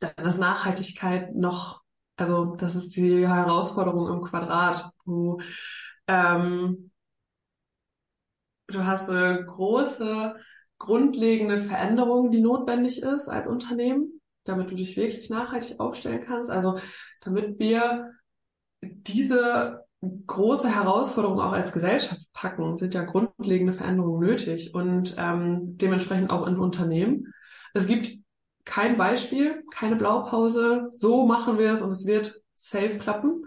dann 0.00 0.26
ist 0.26 0.38
Nachhaltigkeit 0.38 1.32
noch 1.36 1.79
also 2.20 2.54
das 2.56 2.74
ist 2.74 2.94
die 2.96 3.26
Herausforderung 3.26 4.08
im 4.08 4.20
Quadrat. 4.20 4.92
Du, 5.06 5.40
ähm, 6.06 6.90
du 8.66 8.84
hast 8.84 9.08
eine 9.08 9.46
große, 9.46 10.34
grundlegende 10.78 11.58
Veränderung, 11.58 12.30
die 12.30 12.42
notwendig 12.42 13.02
ist 13.02 13.28
als 13.28 13.48
Unternehmen, 13.48 14.20
damit 14.44 14.70
du 14.70 14.74
dich 14.74 14.98
wirklich 14.98 15.30
nachhaltig 15.30 15.80
aufstellen 15.80 16.22
kannst. 16.26 16.50
Also 16.50 16.78
damit 17.22 17.58
wir 17.58 18.10
diese 18.82 19.86
große 20.26 20.68
Herausforderung 20.68 21.40
auch 21.40 21.52
als 21.52 21.72
Gesellschaft 21.72 22.26
packen, 22.34 22.76
sind 22.76 22.92
ja 22.92 23.02
grundlegende 23.02 23.72
Veränderungen 23.72 24.20
nötig 24.20 24.74
und 24.74 25.14
ähm, 25.16 25.78
dementsprechend 25.78 26.28
auch 26.30 26.46
in 26.46 26.58
Unternehmen. 26.58 27.32
Es 27.72 27.86
gibt 27.86 28.18
kein 28.70 28.96
Beispiel, 28.96 29.64
keine 29.72 29.96
Blaupause, 29.96 30.86
so 30.92 31.26
machen 31.26 31.58
wir 31.58 31.72
es 31.72 31.82
und 31.82 31.90
es 31.90 32.06
wird 32.06 32.40
safe 32.54 32.98
klappen. 32.98 33.44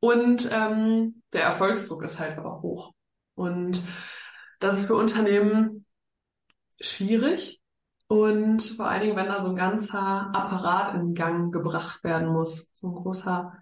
Und 0.00 0.50
ähm, 0.50 1.22
der 1.32 1.44
Erfolgsdruck 1.44 2.02
ist 2.02 2.18
halt 2.18 2.36
aber 2.36 2.62
hoch. 2.62 2.92
Und 3.36 3.80
das 4.58 4.80
ist 4.80 4.86
für 4.86 4.96
Unternehmen 4.96 5.86
schwierig. 6.80 7.62
Und 8.08 8.60
vor 8.60 8.88
allen 8.88 9.02
Dingen, 9.02 9.16
wenn 9.16 9.28
da 9.28 9.40
so 9.40 9.50
ein 9.50 9.56
ganzer 9.56 10.34
Apparat 10.34 10.96
in 10.96 11.14
Gang 11.14 11.52
gebracht 11.52 12.02
werden 12.02 12.28
muss. 12.28 12.68
So 12.72 12.88
ein 12.88 12.94
großer, 12.94 13.52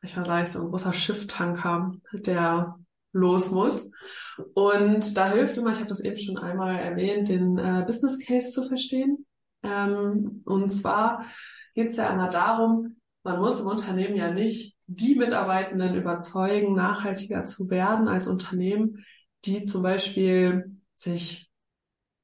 ich 0.00 0.14
sagen, 0.14 0.46
so 0.46 0.62
ein 0.62 0.70
großer 0.70 0.94
Schifftanker, 0.94 1.92
der 2.12 2.78
los 3.12 3.50
muss. 3.50 3.90
Und 4.54 5.18
da 5.18 5.30
hilft 5.30 5.58
immer, 5.58 5.72
ich 5.72 5.78
habe 5.78 5.88
das 5.88 6.00
eben 6.00 6.16
schon 6.16 6.38
einmal 6.38 6.76
erwähnt, 6.76 7.28
den 7.28 7.58
äh, 7.58 7.84
Business 7.86 8.18
Case 8.18 8.52
zu 8.52 8.62
verstehen. 8.62 9.26
Ähm, 9.62 10.42
und 10.44 10.70
zwar 10.70 11.24
geht 11.74 11.88
es 11.88 11.96
ja 11.96 12.08
immer 12.08 12.28
darum, 12.28 12.96
man 13.22 13.38
muss 13.38 13.60
im 13.60 13.66
Unternehmen 13.66 14.16
ja 14.16 14.30
nicht 14.30 14.76
die 14.86 15.14
Mitarbeitenden 15.14 15.94
überzeugen, 15.94 16.74
nachhaltiger 16.74 17.44
zu 17.44 17.70
werden 17.70 18.08
als 18.08 18.26
Unternehmen, 18.26 19.04
die 19.44 19.64
zum 19.64 19.82
Beispiel 19.82 20.76
sich 20.94 21.50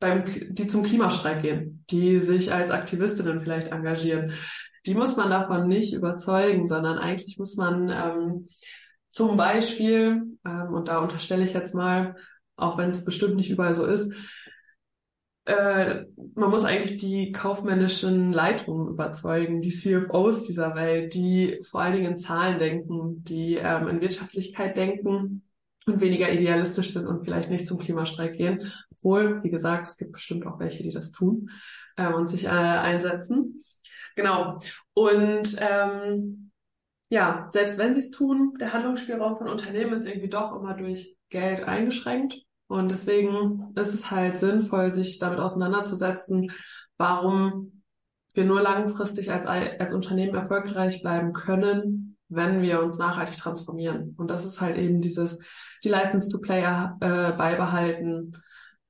beim, 0.00 0.24
die 0.50 0.66
zum 0.66 0.82
Klimastreik 0.82 1.42
gehen, 1.42 1.84
die 1.90 2.18
sich 2.18 2.52
als 2.52 2.70
Aktivistinnen 2.70 3.40
vielleicht 3.40 3.68
engagieren. 3.68 4.32
Die 4.84 4.94
muss 4.94 5.16
man 5.16 5.30
davon 5.30 5.68
nicht 5.68 5.94
überzeugen, 5.94 6.66
sondern 6.66 6.98
eigentlich 6.98 7.38
muss 7.38 7.56
man 7.56 7.88
ähm, 7.90 8.46
zum 9.10 9.36
Beispiel, 9.36 10.38
ähm, 10.44 10.74
und 10.74 10.88
da 10.88 10.98
unterstelle 10.98 11.44
ich 11.44 11.54
jetzt 11.54 11.74
mal, 11.74 12.16
auch 12.56 12.78
wenn 12.78 12.90
es 12.90 13.04
bestimmt 13.04 13.36
nicht 13.36 13.50
überall 13.50 13.74
so 13.74 13.86
ist, 13.86 14.12
äh, 15.46 16.04
man 16.34 16.50
muss 16.50 16.64
eigentlich 16.64 16.96
die 16.96 17.32
kaufmännischen 17.32 18.32
Leitungen 18.32 18.88
überzeugen, 18.88 19.60
die 19.60 19.70
CFOs 19.70 20.42
dieser 20.42 20.74
Welt, 20.74 21.14
die 21.14 21.60
vor 21.70 21.82
allen 21.82 21.94
Dingen 21.94 22.12
in 22.12 22.18
Zahlen 22.18 22.58
denken, 22.58 23.22
die 23.22 23.54
ähm, 23.54 23.88
in 23.88 24.00
Wirtschaftlichkeit 24.00 24.76
denken 24.76 25.42
und 25.86 26.00
weniger 26.00 26.32
idealistisch 26.32 26.92
sind 26.92 27.06
und 27.06 27.24
vielleicht 27.24 27.48
nicht 27.48 27.66
zum 27.66 27.78
Klimastreik 27.78 28.34
gehen. 28.34 28.70
Obwohl, 28.90 29.42
wie 29.44 29.50
gesagt, 29.50 29.86
es 29.86 29.96
gibt 29.96 30.12
bestimmt 30.12 30.46
auch 30.46 30.58
welche, 30.58 30.82
die 30.82 30.90
das 30.90 31.12
tun 31.12 31.50
äh, 31.96 32.12
und 32.12 32.26
sich 32.26 32.44
äh, 32.44 32.48
einsetzen. 32.48 33.62
Genau. 34.16 34.58
Und 34.94 35.56
ähm, 35.60 36.50
ja, 37.08 37.48
selbst 37.52 37.78
wenn 37.78 37.94
sie 37.94 38.00
es 38.00 38.10
tun, 38.10 38.54
der 38.58 38.72
Handlungsspielraum 38.72 39.36
von 39.36 39.48
Unternehmen 39.48 39.92
ist 39.92 40.06
irgendwie 40.06 40.28
doch 40.28 40.56
immer 40.56 40.74
durch 40.74 41.16
Geld 41.28 41.62
eingeschränkt. 41.62 42.45
Und 42.68 42.90
deswegen 42.90 43.72
ist 43.76 43.94
es 43.94 44.10
halt 44.10 44.38
sinnvoll, 44.38 44.90
sich 44.90 45.18
damit 45.18 45.38
auseinanderzusetzen, 45.38 46.50
warum 46.98 47.82
wir 48.34 48.44
nur 48.44 48.60
langfristig 48.60 49.30
als, 49.30 49.46
als 49.46 49.92
Unternehmen 49.92 50.34
erfolgreich 50.34 51.00
bleiben 51.00 51.32
können, 51.32 52.18
wenn 52.28 52.60
wir 52.60 52.82
uns 52.82 52.98
nachhaltig 52.98 53.36
transformieren. 53.36 54.14
Und 54.18 54.30
das 54.30 54.44
ist 54.44 54.60
halt 54.60 54.76
eben 54.76 55.00
dieses, 55.00 55.38
die 55.84 55.88
License 55.88 56.28
to 56.28 56.38
Play 56.38 56.62
äh, 56.62 57.32
beibehalten, 57.32 58.32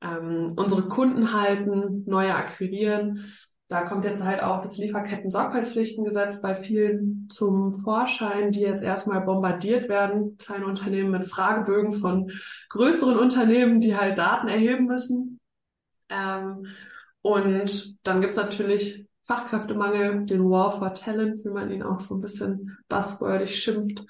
ähm, 0.01 0.53
unsere 0.57 0.89
Kunden 0.89 1.33
halten, 1.33 2.05
neue 2.07 2.35
akquirieren. 2.35 3.33
Da 3.69 3.83
kommt 3.83 4.05
jetzt 4.05 4.23
halt 4.23 4.43
auch 4.43 4.61
das 4.61 4.79
Lieferketten-Sorgfaltspflichtengesetz 4.79 6.41
bei 6.41 6.55
vielen 6.55 7.29
zum 7.29 7.73
Vorschein, 7.73 8.53
die 8.53 8.61
jetzt 8.61 8.83
erstmal 8.83 9.23
bombardiert 9.23 9.89
werden, 9.89 10.37
kleine 10.39 10.67
Unternehmen 10.67 11.11
mit 11.11 11.27
Fragebögen 11.27 11.93
von 11.93 12.31
größeren 12.69 13.19
Unternehmen, 13.19 13.81
die 13.81 13.97
halt 13.97 14.19
Daten 14.19 14.47
erheben 14.47 14.87
müssen. 14.87 15.41
Ähm, 16.09 16.67
und 17.23 17.97
dann 18.05 18.21
gibt's 18.21 18.37
natürlich 18.37 19.05
Fachkräftemangel, 19.27 20.27
den 20.27 20.49
War 20.49 20.71
for 20.71 20.93
Talent, 20.93 21.45
wie 21.45 21.51
man 21.51 21.69
ihn 21.73 21.83
auch 21.83 21.99
so 21.99 22.15
ein 22.15 22.21
bisschen 22.21 22.79
buzzwordig 22.89 23.57
schimpft. 23.57 24.05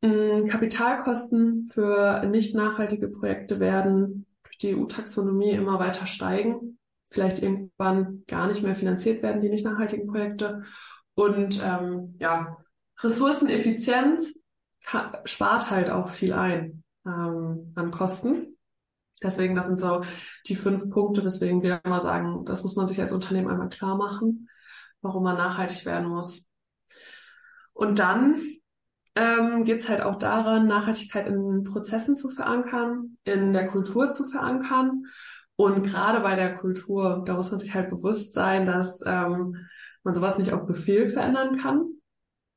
Mm, 0.00 0.46
Kapitalkosten 0.46 1.66
für 1.66 2.24
nicht 2.26 2.54
nachhaltige 2.54 3.08
Projekte 3.08 3.58
werden 3.58 4.26
durch 4.44 4.58
die 4.58 4.76
EU-Taxonomie 4.76 5.50
immer 5.50 5.80
weiter 5.80 6.06
steigen, 6.06 6.77
vielleicht 7.10 7.42
irgendwann 7.42 8.24
gar 8.26 8.46
nicht 8.46 8.62
mehr 8.62 8.74
finanziert 8.74 9.22
werden, 9.22 9.40
die 9.40 9.48
nicht 9.48 9.64
nachhaltigen 9.64 10.06
Projekte. 10.06 10.64
Und 11.14 11.62
ähm, 11.64 12.16
ja, 12.18 12.58
Ressourceneffizienz 13.00 14.40
spart 15.24 15.70
halt 15.70 15.90
auch 15.90 16.08
viel 16.08 16.32
ein 16.32 16.84
ähm, 17.06 17.72
an 17.74 17.90
Kosten. 17.90 18.56
Deswegen, 19.22 19.54
das 19.54 19.66
sind 19.66 19.80
so 19.80 20.02
die 20.46 20.54
fünf 20.54 20.90
Punkte, 20.90 21.24
weswegen 21.24 21.62
wir 21.62 21.80
immer 21.84 22.00
sagen, 22.00 22.44
das 22.44 22.62
muss 22.62 22.76
man 22.76 22.86
sich 22.86 23.00
als 23.00 23.12
Unternehmen 23.12 23.48
einmal 23.48 23.68
klar 23.68 23.96
machen, 23.96 24.48
warum 25.00 25.24
man 25.24 25.36
nachhaltig 25.36 25.84
werden 25.86 26.08
muss. 26.08 26.48
Und 27.72 27.98
dann 27.98 28.40
ähm, 29.14 29.64
geht 29.64 29.80
es 29.80 29.88
halt 29.88 30.02
auch 30.02 30.16
daran, 30.16 30.68
Nachhaltigkeit 30.68 31.26
in 31.26 31.64
Prozessen 31.64 32.16
zu 32.16 32.30
verankern, 32.30 33.18
in 33.24 33.52
der 33.52 33.66
Kultur 33.66 34.12
zu 34.12 34.24
verankern. 34.24 35.06
Und 35.60 35.82
gerade 35.82 36.20
bei 36.20 36.36
der 36.36 36.54
Kultur, 36.54 37.24
da 37.26 37.34
muss 37.34 37.50
man 37.50 37.58
sich 37.58 37.74
halt 37.74 37.90
bewusst 37.90 38.32
sein, 38.32 38.64
dass 38.64 39.00
ähm, 39.04 39.56
man 40.04 40.14
sowas 40.14 40.38
nicht 40.38 40.52
auf 40.52 40.66
Befehl 40.66 41.08
verändern 41.08 41.58
kann. 41.58 41.84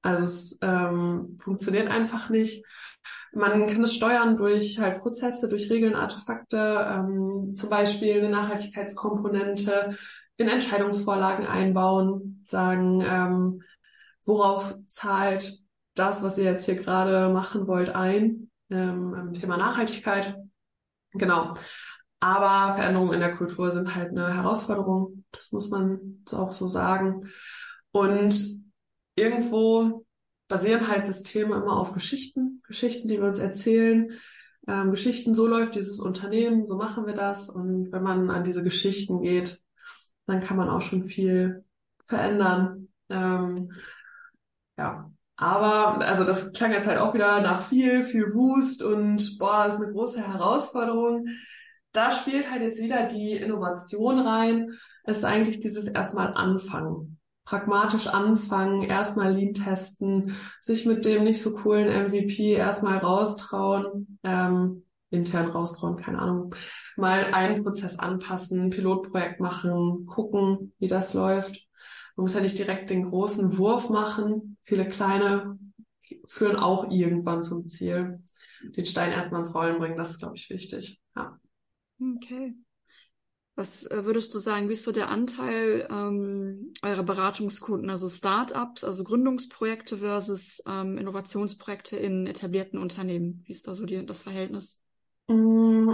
Also 0.03 0.23
es 0.23 0.59
ähm, 0.61 1.35
funktioniert 1.41 1.87
einfach 1.87 2.29
nicht. 2.29 2.63
Man 3.33 3.65
kann 3.65 3.83
es 3.83 3.95
steuern 3.95 4.35
durch 4.35 4.77
halt 4.77 5.01
Prozesse, 5.01 5.49
durch 5.49 5.71
Regeln, 5.71 5.95
Artefakte, 5.95 6.57
ähm, 6.91 7.55
zum 7.55 7.71
Beispiel 7.71 8.19
eine 8.19 8.29
Nachhaltigkeitskomponente 8.29 9.97
in 10.37 10.47
Entscheidungsvorlagen 10.47 11.47
einbauen, 11.47 12.45
sagen, 12.47 13.01
ähm, 13.03 13.63
worauf 14.25 14.75
zahlt 14.85 15.57
das, 15.95 16.21
was 16.21 16.37
ihr 16.37 16.43
jetzt 16.43 16.65
hier 16.65 16.75
gerade 16.75 17.29
machen 17.33 17.65
wollt, 17.65 17.89
ein, 17.89 18.51
ähm, 18.69 19.33
Thema 19.33 19.57
Nachhaltigkeit. 19.57 20.37
Genau. 21.13 21.55
Aber 22.21 22.75
Veränderungen 22.75 23.13
in 23.13 23.19
der 23.19 23.35
Kultur 23.35 23.71
sind 23.71 23.95
halt 23.95 24.11
eine 24.11 24.33
Herausforderung. 24.33 25.25
Das 25.31 25.51
muss 25.51 25.69
man 25.69 26.23
auch 26.31 26.51
so 26.51 26.67
sagen. 26.67 27.27
Und 27.91 28.63
irgendwo 29.15 30.05
basieren 30.47 30.87
halt 30.87 31.05
Systeme 31.05 31.55
immer 31.55 31.77
auf 31.77 31.93
Geschichten, 31.93 32.61
Geschichten, 32.67 33.07
die 33.07 33.19
wir 33.19 33.27
uns 33.27 33.39
erzählen. 33.39 34.11
Ähm, 34.67 34.91
Geschichten, 34.91 35.33
so 35.33 35.47
läuft 35.47 35.73
dieses 35.73 35.99
Unternehmen, 35.99 36.65
so 36.65 36.77
machen 36.77 37.07
wir 37.07 37.15
das. 37.15 37.49
Und 37.49 37.91
wenn 37.91 38.03
man 38.03 38.29
an 38.29 38.43
diese 38.43 38.63
Geschichten 38.63 39.21
geht, 39.21 39.59
dann 40.27 40.41
kann 40.41 40.57
man 40.57 40.69
auch 40.69 40.81
schon 40.81 41.03
viel 41.03 41.65
verändern. 42.05 42.89
Ähm, 43.09 43.71
ja, 44.77 45.11
aber, 45.37 46.05
also 46.05 46.23
das 46.23 46.51
klang 46.53 46.71
jetzt 46.71 46.87
halt 46.87 46.99
auch 46.99 47.15
wieder 47.15 47.41
nach 47.41 47.63
viel, 47.67 48.03
viel 48.03 48.31
Wust 48.35 48.83
und 48.83 49.39
boah, 49.39 49.65
ist 49.65 49.77
eine 49.77 49.91
große 49.91 50.21
Herausforderung. 50.21 51.25
Da 51.91 52.11
spielt 52.11 52.49
halt 52.49 52.61
jetzt 52.61 52.81
wieder 52.81 53.05
die 53.05 53.33
Innovation 53.33 54.19
rein. 54.19 54.71
Es 55.03 55.17
ist 55.17 55.23
eigentlich 55.25 55.59
dieses 55.59 55.87
erstmal 55.87 56.33
anfangen. 56.33 57.19
Pragmatisch 57.43 58.07
anfangen, 58.07 58.83
erstmal 58.83 59.33
Lean 59.33 59.53
testen, 59.53 60.35
sich 60.59 60.85
mit 60.85 61.03
dem 61.05 61.23
nicht 61.23 61.41
so 61.41 61.53
coolen 61.53 62.07
MVP 62.07 62.53
erstmal 62.53 62.99
raustrauen, 62.99 64.19
ähm, 64.23 64.85
intern 65.09 65.47
raustrauen, 65.47 65.97
keine 65.97 66.19
Ahnung, 66.19 66.55
mal 66.95 67.33
einen 67.33 67.63
Prozess 67.63 67.99
anpassen, 67.99 68.69
Pilotprojekt 68.69 69.39
machen, 69.41 70.05
gucken, 70.05 70.73
wie 70.79 70.87
das 70.87 71.13
läuft. 71.13 71.67
Man 72.15 72.23
muss 72.23 72.35
ja 72.35 72.41
nicht 72.41 72.57
direkt 72.57 72.89
den 72.89 73.07
großen 73.07 73.57
Wurf 73.57 73.89
machen. 73.89 74.57
Viele 74.61 74.87
kleine 74.87 75.57
führen 76.25 76.57
auch 76.57 76.91
irgendwann 76.91 77.43
zum 77.43 77.65
Ziel. 77.65 78.23
Den 78.63 78.85
Stein 78.85 79.11
erstmal 79.11 79.41
ins 79.41 79.55
Rollen 79.55 79.79
bringen, 79.79 79.97
das 79.97 80.11
ist, 80.11 80.19
glaube 80.19 80.35
ich, 80.35 80.49
wichtig. 80.49 81.01
Ja. 81.15 81.40
Okay. 82.01 82.55
Was 83.55 83.85
äh, 83.85 84.05
würdest 84.05 84.33
du 84.33 84.39
sagen, 84.39 84.69
wie 84.69 84.73
ist 84.73 84.83
so 84.83 84.91
der 84.91 85.09
Anteil 85.09 85.87
ähm, 85.91 86.73
eurer 86.81 87.03
Beratungskunden, 87.03 87.89
also 87.89 88.09
Startups, 88.09 88.83
also 88.83 89.03
Gründungsprojekte 89.03 89.97
versus 89.97 90.63
ähm, 90.67 90.97
Innovationsprojekte 90.97 91.97
in 91.97 92.25
etablierten 92.27 92.79
Unternehmen? 92.79 93.43
Wie 93.45 93.51
ist 93.51 93.67
da 93.67 93.73
so 93.73 93.85
die, 93.85 94.05
das 94.05 94.23
Verhältnis? 94.23 94.81
Mm, 95.27 95.91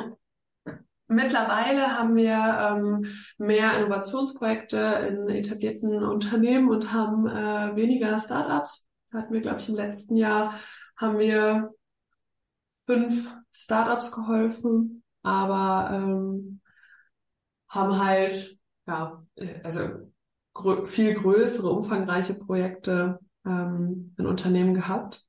Mittlerweile 1.10 1.98
haben 1.98 2.16
wir 2.18 2.34
ähm, 2.34 3.06
mehr 3.38 3.78
Innovationsprojekte 3.80 4.78
in 5.08 5.30
etablierten 5.30 6.04
Unternehmen 6.04 6.70
und 6.70 6.92
haben 6.92 7.28
äh, 7.28 7.76
weniger 7.78 8.20
Startups. 8.20 8.86
Hatten 9.14 9.34
wir, 9.34 9.40
glaube 9.40 9.60
ich, 9.60 9.70
im 9.70 9.76
letzten 9.76 10.18
Jahr 10.18 10.54
haben 10.98 11.18
wir 11.18 11.74
fünf 12.86 13.34
Startups 13.54 14.12
geholfen, 14.12 15.04
aber 15.28 15.94
ähm, 15.94 16.62
haben 17.70 18.00
halt 18.04 18.58
ja 18.88 19.26
also 19.64 20.12
grö 20.54 20.86
viel 20.86 21.14
größere, 21.16 21.70
umfangreiche 21.70 22.34
Projekte 22.34 23.20
ähm, 23.46 24.14
in 24.18 24.26
Unternehmen 24.26 24.74
gehabt. 24.74 25.26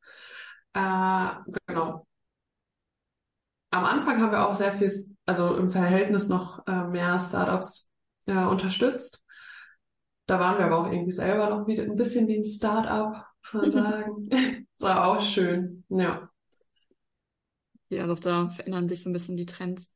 Äh, 0.73 1.29
genau. 1.67 2.07
Am 3.71 3.85
Anfang 3.85 4.23
haben 4.23 4.33
wir 4.33 4.49
auch 4.49 4.55
sehr 4.55 4.73
viel 4.73 4.91
also 5.27 5.57
im 5.57 5.71
Verhältnis 5.71 6.29
noch 6.29 6.67
äh, 6.67 6.85
mehr 6.85 7.19
Startups 7.19 7.91
äh, 8.27 8.47
unterstützt. 8.47 9.23
Da 10.27 10.41
waren 10.41 10.59
wir 10.59 10.67
aber 10.67 10.79
auch 10.79 10.91
irgendwie 10.93 11.13
selber 11.13 11.51
noch 11.51 11.67
wieder 11.67 11.83
ein 11.83 11.97
bisschen 11.97 12.29
wie 12.29 12.39
ein 12.39 12.45
Startup, 12.45 13.27
muss 13.53 13.63
man 13.63 13.71
sagen. 13.71 14.29
das 14.31 14.81
war 14.81 15.07
auch 15.07 15.21
schön, 15.21 15.85
ja. 15.91 16.31
Ja, 17.89 18.07
doch 18.07 18.21
da 18.21 18.51
verändern 18.51 18.89
sich 18.89 19.03
so 19.03 19.11
ein 19.11 19.13
bisschen 19.13 19.37
die 19.37 19.47
Trends. 19.47 19.91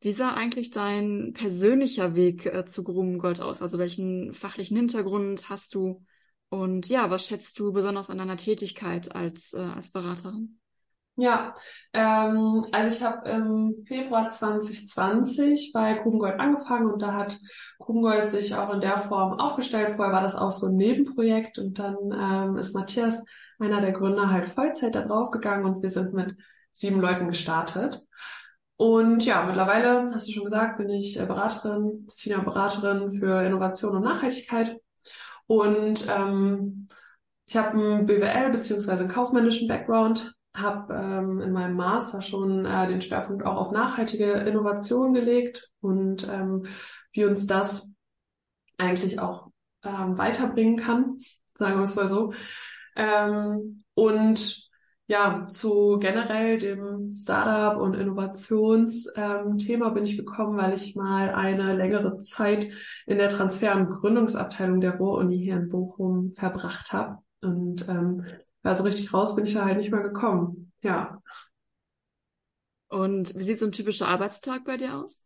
Wie 0.00 0.12
sah 0.12 0.32
eigentlich 0.32 0.70
dein 0.70 1.32
persönlicher 1.34 2.14
Weg 2.14 2.46
äh, 2.46 2.64
zu 2.64 2.82
Grubengold 2.84 3.40
aus? 3.40 3.60
Also 3.60 3.78
welchen 3.78 4.32
fachlichen 4.32 4.76
Hintergrund 4.76 5.48
hast 5.50 5.74
du? 5.74 6.04
Und 6.48 6.88
ja, 6.88 7.10
was 7.10 7.26
schätzt 7.26 7.58
du 7.58 7.72
besonders 7.72 8.10
an 8.10 8.18
deiner 8.18 8.36
Tätigkeit 8.36 9.14
als, 9.14 9.52
äh, 9.52 9.60
als 9.60 9.92
Beraterin? 9.92 10.58
Ja, 11.16 11.52
ähm, 11.92 12.64
also 12.72 12.96
ich 12.96 13.02
habe 13.02 13.28
im 13.28 13.72
Februar 13.86 14.28
2020 14.30 15.72
bei 15.74 15.94
Grubengold 15.94 16.40
angefangen 16.40 16.90
und 16.90 17.02
da 17.02 17.12
hat 17.12 17.38
Grubengold 17.78 18.30
sich 18.30 18.54
auch 18.54 18.72
in 18.72 18.80
der 18.80 18.96
Form 18.96 19.38
aufgestellt. 19.38 19.90
Vorher 19.90 20.14
war 20.14 20.22
das 20.22 20.34
auch 20.34 20.50
so 20.50 20.68
ein 20.68 20.76
Nebenprojekt 20.76 21.58
und 21.58 21.78
dann 21.78 21.96
ähm, 22.10 22.56
ist 22.56 22.74
Matthias, 22.74 23.22
einer 23.58 23.82
der 23.82 23.92
Gründer, 23.92 24.30
halt 24.30 24.48
Vollzeit 24.48 24.94
da 24.94 25.02
drauf 25.02 25.30
gegangen 25.30 25.66
und 25.66 25.82
wir 25.82 25.90
sind 25.90 26.14
mit 26.14 26.34
sieben 26.72 27.00
Leuten 27.00 27.28
gestartet. 27.28 28.02
Und 28.76 29.26
ja, 29.26 29.42
mittlerweile, 29.44 30.10
hast 30.14 30.26
du 30.26 30.32
schon 30.32 30.44
gesagt, 30.44 30.78
bin 30.78 30.88
ich 30.88 31.20
äh, 31.20 31.26
Beraterin, 31.26 32.06
Senior-Beraterin 32.08 33.12
für 33.12 33.42
Innovation 33.42 33.96
und 33.96 34.04
Nachhaltigkeit. 34.04 34.78
Und 35.46 36.06
ähm, 36.08 36.88
ich 37.46 37.56
habe 37.56 37.70
einen 37.70 38.06
BWL 38.06 38.50
beziehungsweise 38.50 39.02
einen 39.02 39.12
kaufmännischen 39.12 39.68
Background, 39.68 40.32
habe 40.56 40.94
ähm, 40.94 41.40
in 41.40 41.52
meinem 41.52 41.76
Master 41.76 42.22
schon 42.22 42.64
äh, 42.64 42.86
den 42.86 43.00
Schwerpunkt 43.00 43.44
auch 43.44 43.56
auf 43.56 43.70
nachhaltige 43.70 44.32
Innovation 44.32 45.12
gelegt 45.12 45.70
und 45.80 46.28
ähm, 46.28 46.64
wie 47.12 47.24
uns 47.24 47.46
das 47.46 47.90
eigentlich 48.78 49.20
auch 49.20 49.48
ähm, 49.84 50.16
weiterbringen 50.16 50.76
kann, 50.76 51.16
sagen 51.58 51.76
wir 51.76 51.84
es 51.84 51.96
mal 51.96 52.08
so. 52.08 52.32
Ähm, 52.96 53.78
und 53.94 54.69
ja, 55.10 55.44
zu 55.48 55.98
generell 55.98 56.56
dem 56.58 57.12
Startup 57.12 57.80
und 57.82 57.94
Innovationsthema 57.94 59.88
ähm, 59.88 59.94
bin 59.94 60.04
ich 60.04 60.16
gekommen, 60.16 60.56
weil 60.56 60.72
ich 60.72 60.94
mal 60.94 61.30
eine 61.30 61.74
längere 61.74 62.20
Zeit 62.20 62.68
in 63.06 63.18
der 63.18 63.28
Transfer- 63.28 63.74
und 63.74 63.90
Gründungsabteilung 63.90 64.80
der 64.80 64.98
Ruhr-Uni 64.98 65.36
hier 65.36 65.56
in 65.56 65.68
Bochum 65.68 66.30
verbracht 66.30 66.92
habe. 66.92 67.18
Und 67.40 67.88
ähm, 67.88 68.24
also 68.62 68.84
richtig 68.84 69.12
raus 69.12 69.34
bin 69.34 69.46
ich 69.46 69.54
da 69.54 69.64
halt 69.64 69.78
nicht 69.78 69.90
mehr 69.90 70.02
gekommen. 70.02 70.70
Ja. 70.84 71.20
Und 72.86 73.34
wie 73.34 73.42
sieht 73.42 73.58
so 73.58 73.66
ein 73.66 73.72
typischer 73.72 74.06
Arbeitstag 74.06 74.64
bei 74.64 74.76
dir 74.76 74.94
aus? 74.94 75.24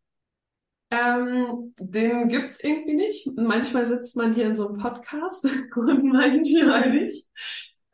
Ähm, 0.91 1.75
den 1.79 2.29
gibt's 2.29 2.59
irgendwie 2.59 2.97
nicht. 2.97 3.29
Manchmal 3.37 3.85
sitzt 3.85 4.17
man 4.17 4.33
hier 4.33 4.47
in 4.47 4.57
so 4.57 4.67
einem 4.67 4.79
Podcast 4.79 5.45
und 5.77 6.05
manchmal 6.05 6.91
nicht. 6.91 7.29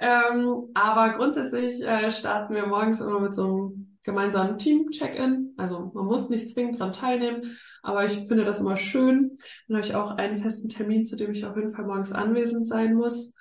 Ähm, 0.01 0.71
aber 0.73 1.11
grundsätzlich 1.11 1.83
äh, 1.83 2.11
starten 2.11 2.55
wir 2.55 2.67
morgens 2.67 3.01
immer 3.01 3.21
mit 3.21 3.35
so 3.35 3.45
einem 3.45 3.99
gemeinsamen 4.03 4.57
Team-Check-In. 4.57 5.53
Also 5.59 5.91
man 5.95 6.07
muss 6.07 6.31
nicht 6.31 6.49
zwingend 6.51 6.81
dran 6.81 6.95
teilnehmen, 6.95 7.43
aber 7.83 8.07
ich 8.07 8.27
finde 8.27 8.45
das 8.45 8.61
immer 8.61 8.79
schön. 8.79 9.37
Dann 9.69 9.77
habe 9.77 9.87
ich 9.87 9.95
auch 9.95 10.13
einen 10.13 10.39
festen 10.39 10.71
Termin, 10.71 11.05
zu 11.05 11.17
dem 11.17 11.33
ich 11.33 11.45
auf 11.45 11.57
jeden 11.57 11.73
Fall 11.73 11.85
morgens 11.85 12.13
anwesend 12.13 12.67
sein 12.67 12.95
muss. 12.95 13.35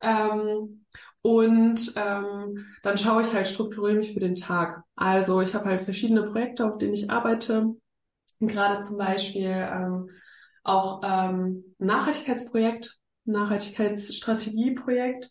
Ähm, 0.00 0.86
und 1.20 1.92
ähm, 1.96 2.64
dann 2.82 2.96
schaue 2.96 3.20
ich 3.22 3.34
halt, 3.34 3.48
strukturiere 3.48 3.98
mich 3.98 4.14
für 4.14 4.20
den 4.20 4.36
Tag. 4.36 4.84
Also 4.94 5.42
ich 5.42 5.54
habe 5.54 5.66
halt 5.66 5.82
verschiedene 5.82 6.22
Projekte, 6.22 6.64
auf 6.64 6.78
denen 6.78 6.94
ich 6.94 7.10
arbeite. 7.10 7.74
Gerade 8.40 8.82
zum 8.82 8.96
Beispiel 8.96 9.50
ähm, 9.50 10.08
auch 10.62 11.02
ähm, 11.04 11.74
Nachhaltigkeitsprojekt, 11.78 12.96
Nachhaltigkeitsstrategieprojekt 13.24 15.28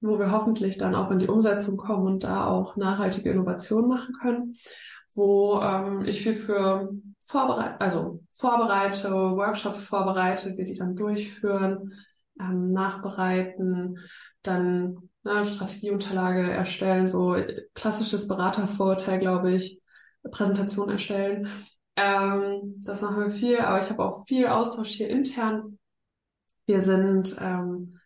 wo 0.00 0.18
wir 0.18 0.30
hoffentlich 0.30 0.78
dann 0.78 0.94
auch 0.94 1.10
in 1.10 1.18
die 1.18 1.28
Umsetzung 1.28 1.76
kommen 1.76 2.06
und 2.06 2.24
da 2.24 2.46
auch 2.46 2.76
nachhaltige 2.76 3.30
Innovationen 3.30 3.88
machen 3.88 4.14
können, 4.20 4.54
wo 5.14 5.60
ähm, 5.60 6.04
ich 6.04 6.22
viel 6.22 6.34
für 6.34 6.90
vorbereite, 7.20 7.80
also 7.80 8.22
vorbereite, 8.30 9.10
Workshops 9.10 9.82
vorbereite, 9.82 10.56
wir 10.56 10.64
die 10.64 10.74
dann 10.74 10.96
durchführen, 10.96 11.92
ähm, 12.40 12.70
nachbereiten, 12.70 13.98
dann 14.42 15.10
ne, 15.22 15.44
Strategieunterlage 15.44 16.50
erstellen, 16.50 17.06
so 17.06 17.36
klassisches 17.74 18.26
Beratervorurteil, 18.26 19.18
glaube 19.18 19.52
ich, 19.52 19.80
Präsentation 20.30 20.90
erstellen. 20.90 21.48
Ähm, 21.96 22.80
das 22.84 23.02
machen 23.02 23.20
wir 23.20 23.30
viel, 23.30 23.60
aber 23.60 23.78
ich 23.78 23.90
habe 23.90 24.04
auch 24.04 24.24
viel 24.26 24.46
Austausch 24.46 24.90
hier 24.90 25.08
intern. 25.08 25.78
Wir 26.66 26.82
sind 26.82 27.36
ähm, 27.40 27.99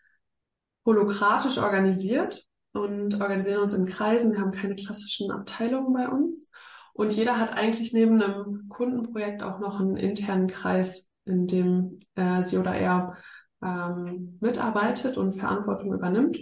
holokratisch 0.85 1.59
organisiert 1.59 2.45
und 2.73 3.21
organisieren 3.21 3.63
uns 3.63 3.75
in 3.75 3.87
Kreisen. 3.87 4.33
Wir 4.33 4.41
haben 4.41 4.51
keine 4.51 4.75
klassischen 4.75 5.31
Abteilungen 5.31 5.93
bei 5.93 6.09
uns. 6.09 6.49
Und 6.93 7.13
jeder 7.13 7.39
hat 7.39 7.53
eigentlich 7.53 7.93
neben 7.93 8.23
einem 8.23 8.69
Kundenprojekt 8.69 9.43
auch 9.43 9.59
noch 9.59 9.81
einen 9.81 9.97
internen 9.97 10.49
Kreis, 10.49 11.09
in 11.25 11.47
dem 11.47 11.99
äh, 12.15 12.43
sie 12.43 12.59
oder 12.59 12.75
er 12.75 13.17
ähm, 13.63 14.39
mitarbeitet 14.41 15.17
und 15.17 15.33
Verantwortung 15.33 15.93
übernimmt. 15.93 16.39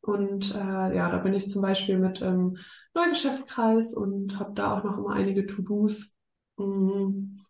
Und 0.00 0.54
äh, 0.54 0.96
ja, 0.96 1.10
da 1.10 1.18
bin 1.18 1.34
ich 1.34 1.48
zum 1.48 1.62
Beispiel 1.62 1.98
mit 1.98 2.20
im 2.20 2.56
Neugeschäftkreis 2.94 3.92
und 3.94 4.38
habe 4.38 4.52
da 4.54 4.78
auch 4.78 4.84
noch 4.84 4.98
immer 4.98 5.10
einige 5.10 5.46
To-Dos. 5.46 6.14
Mhm. 6.56 7.40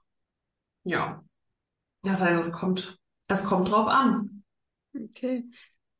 Ja. 0.84 1.22
Das 2.02 2.20
heißt, 2.20 2.40
es 2.40 2.52
kommt, 2.52 2.98
es 3.28 3.44
kommt 3.44 3.70
drauf 3.70 3.86
an. 3.86 4.42
Okay. 4.94 5.44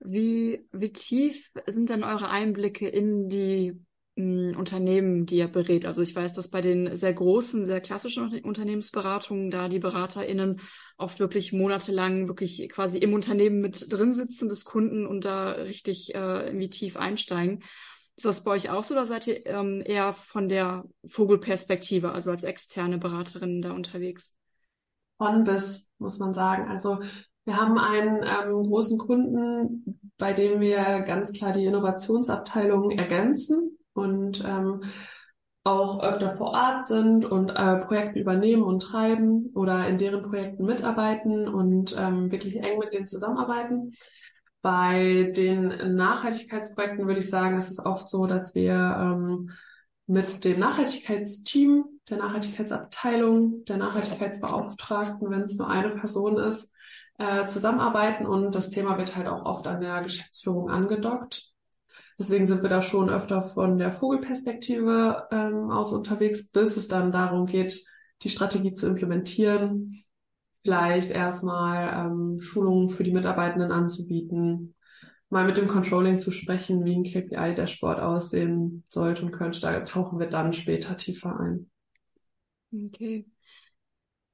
Wie, 0.00 0.66
wie 0.72 0.92
tief 0.92 1.50
sind 1.66 1.90
denn 1.90 2.04
eure 2.04 2.30
Einblicke 2.30 2.88
in 2.88 3.28
die 3.28 3.78
mh, 4.16 4.52
hm, 4.52 4.58
Unternehmen, 4.58 5.26
die 5.26 5.36
ihr 5.36 5.48
berät? 5.48 5.84
Also 5.84 6.00
ich 6.00 6.16
weiß, 6.16 6.32
dass 6.32 6.48
bei 6.48 6.62
den 6.62 6.96
sehr 6.96 7.12
großen, 7.12 7.66
sehr 7.66 7.80
klassischen 7.80 8.42
Unternehmensberatungen 8.42 9.50
da 9.50 9.68
die 9.68 9.78
BeraterInnen 9.78 10.60
oft 10.96 11.20
wirklich 11.20 11.52
monatelang 11.52 12.28
wirklich 12.28 12.68
quasi 12.70 12.98
im 12.98 13.12
Unternehmen 13.12 13.60
mit 13.60 13.92
drin 13.92 14.14
sitzen 14.14 14.48
des 14.48 14.64
Kunden 14.64 15.06
und 15.06 15.24
da 15.24 15.52
richtig 15.52 16.14
äh, 16.14 16.46
irgendwie 16.46 16.70
tief 16.70 16.96
einsteigen. 16.96 17.62
Ist 18.16 18.26
das 18.26 18.44
bei 18.44 18.50
euch 18.50 18.68
auch 18.70 18.84
so 18.84 18.94
oder 18.94 19.06
seid 19.06 19.26
ihr 19.26 19.46
ähm, 19.46 19.82
eher 19.84 20.12
von 20.12 20.48
der 20.48 20.84
Vogelperspektive, 21.06 22.12
also 22.12 22.30
als 22.30 22.42
externe 22.42 22.98
Beraterin 22.98 23.62
da 23.62 23.72
unterwegs? 23.72 24.36
Von 25.16 25.44
bis, 25.44 25.90
muss 25.98 26.18
man 26.18 26.34
sagen. 26.34 26.68
Also 26.68 27.00
wir 27.50 27.56
haben 27.56 27.78
einen 27.78 28.22
ähm, 28.22 28.56
großen 28.58 28.96
Kunden, 28.96 30.00
bei 30.16 30.32
dem 30.32 30.60
wir 30.60 31.00
ganz 31.00 31.32
klar 31.32 31.50
die 31.50 31.64
Innovationsabteilung 31.64 32.92
ergänzen 32.92 33.76
und 33.92 34.44
ähm, 34.46 34.82
auch 35.64 36.00
öfter 36.00 36.36
vor 36.36 36.50
Ort 36.52 36.86
sind 36.86 37.24
und 37.24 37.50
äh, 37.50 37.78
Projekte 37.78 38.20
übernehmen 38.20 38.62
und 38.62 38.82
treiben 38.82 39.48
oder 39.56 39.88
in 39.88 39.98
deren 39.98 40.22
Projekten 40.22 40.64
mitarbeiten 40.64 41.48
und 41.48 41.96
ähm, 41.98 42.30
wirklich 42.30 42.62
eng 42.62 42.78
mit 42.78 42.94
denen 42.94 43.08
zusammenarbeiten. 43.08 43.94
Bei 44.62 45.32
den 45.34 45.96
Nachhaltigkeitsprojekten 45.96 47.08
würde 47.08 47.18
ich 47.18 47.28
sagen, 47.28 47.58
ist 47.58 47.70
es 47.70 47.84
oft 47.84 48.08
so, 48.08 48.28
dass 48.28 48.54
wir 48.54 48.74
ähm, 48.74 49.50
mit 50.06 50.44
dem 50.44 50.60
Nachhaltigkeitsteam, 50.60 51.84
der 52.08 52.18
Nachhaltigkeitsabteilung, 52.18 53.64
der 53.64 53.78
Nachhaltigkeitsbeauftragten, 53.78 55.30
wenn 55.30 55.42
es 55.42 55.58
nur 55.58 55.68
eine 55.68 55.90
Person 55.90 56.38
ist, 56.38 56.70
äh, 57.20 57.44
zusammenarbeiten 57.44 58.24
und 58.24 58.54
das 58.54 58.70
Thema 58.70 58.96
wird 58.96 59.14
halt 59.14 59.28
auch 59.28 59.44
oft 59.44 59.66
an 59.66 59.82
der 59.82 60.02
Geschäftsführung 60.02 60.70
angedockt. 60.70 61.52
Deswegen 62.18 62.46
sind 62.46 62.62
wir 62.62 62.70
da 62.70 62.80
schon 62.80 63.10
öfter 63.10 63.42
von 63.42 63.78
der 63.78 63.92
Vogelperspektive 63.92 65.28
ähm, 65.30 65.70
aus 65.70 65.92
unterwegs, 65.92 66.48
bis 66.48 66.78
es 66.78 66.88
dann 66.88 67.12
darum 67.12 67.44
geht, 67.44 67.84
die 68.22 68.30
Strategie 68.30 68.72
zu 68.72 68.86
implementieren, 68.86 70.02
vielleicht 70.62 71.10
erstmal 71.10 72.06
ähm, 72.06 72.38
Schulungen 72.40 72.88
für 72.88 73.04
die 73.04 73.12
Mitarbeitenden 73.12 73.70
anzubieten, 73.70 74.74
mal 75.28 75.44
mit 75.44 75.58
dem 75.58 75.68
Controlling 75.68 76.18
zu 76.18 76.30
sprechen, 76.30 76.86
wie 76.86 76.94
ein 76.94 77.04
KPI 77.04 77.54
der 77.54 77.66
Sport 77.66 78.00
aussehen 78.00 78.84
sollte 78.88 79.26
und 79.26 79.32
könnte. 79.32 79.60
Da 79.60 79.78
tauchen 79.80 80.18
wir 80.18 80.26
dann 80.26 80.54
später 80.54 80.96
tiefer 80.96 81.38
ein. 81.38 81.70
Okay. 82.72 83.26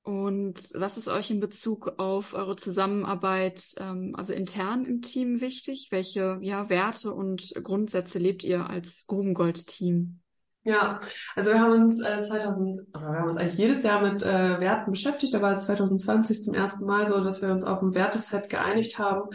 Und 0.06 0.68
was 0.72 0.98
ist 0.98 1.08
euch 1.08 1.32
in 1.32 1.40
Bezug 1.40 1.94
auf 1.98 2.32
eure 2.32 2.54
Zusammenarbeit, 2.54 3.74
ähm, 3.78 4.14
also 4.16 4.34
intern 4.34 4.84
im 4.84 5.02
Team 5.02 5.40
wichtig? 5.40 5.88
Welche 5.90 6.38
ja, 6.42 6.70
Werte 6.70 7.12
und 7.12 7.52
Grundsätze 7.60 8.20
lebt 8.20 8.44
ihr 8.44 8.70
als 8.70 9.04
Grubengold-Team? 9.08 10.20
Ja, 10.62 11.00
also 11.34 11.50
wir 11.50 11.60
haben 11.60 11.72
uns 11.72 12.00
äh, 12.00 12.22
2000, 12.22 12.82
oder 12.94 13.00
wir 13.00 13.18
haben 13.18 13.28
uns 13.28 13.36
eigentlich 13.36 13.58
jedes 13.58 13.82
Jahr 13.82 14.00
mit 14.00 14.22
äh, 14.22 14.60
Werten 14.60 14.92
beschäftigt, 14.92 15.34
aber 15.34 15.58
2020 15.58 16.40
zum 16.40 16.54
ersten 16.54 16.86
Mal 16.86 17.08
so, 17.08 17.20
dass 17.20 17.42
wir 17.42 17.50
uns 17.50 17.64
auf 17.64 17.82
ein 17.82 17.92
Werteset 17.96 18.48
geeinigt 18.48 19.00
haben. 19.00 19.30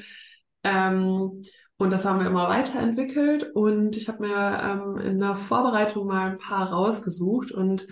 Ähm, 0.64 1.42
und 1.76 1.92
das 1.92 2.06
haben 2.06 2.22
wir 2.22 2.28
immer 2.28 2.48
weiterentwickelt. 2.48 3.44
Und 3.56 3.98
ich 3.98 4.08
habe 4.08 4.26
mir 4.26 4.62
ähm, 4.64 4.98
in 5.02 5.20
der 5.20 5.36
Vorbereitung 5.36 6.08
mal 6.08 6.32
ein 6.32 6.38
paar 6.38 6.72
rausgesucht 6.72 7.52
und 7.52 7.88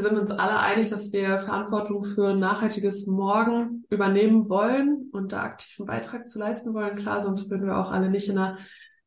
wir 0.00 0.08
sind 0.08 0.18
uns 0.18 0.30
alle 0.30 0.58
einig, 0.58 0.88
dass 0.88 1.12
wir 1.12 1.40
Verantwortung 1.40 2.02
für 2.02 2.30
ein 2.30 2.38
nachhaltiges 2.38 3.06
Morgen 3.06 3.84
übernehmen 3.90 4.48
wollen 4.48 5.10
und 5.12 5.32
da 5.32 5.42
aktiven 5.42 5.84
Beitrag 5.84 6.26
zu 6.26 6.38
leisten 6.38 6.72
wollen. 6.72 6.96
Klar, 6.96 7.20
sonst 7.20 7.50
würden 7.50 7.66
wir 7.66 7.76
auch 7.76 7.90
alle 7.90 8.08
nicht 8.08 8.26
in 8.28 8.38
einer 8.38 8.56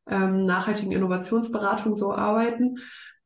ähm, 0.06 0.44
nachhaltigen 0.44 0.92
Innovationsberatung 0.92 1.96
so 1.96 2.14
arbeiten. 2.14 2.76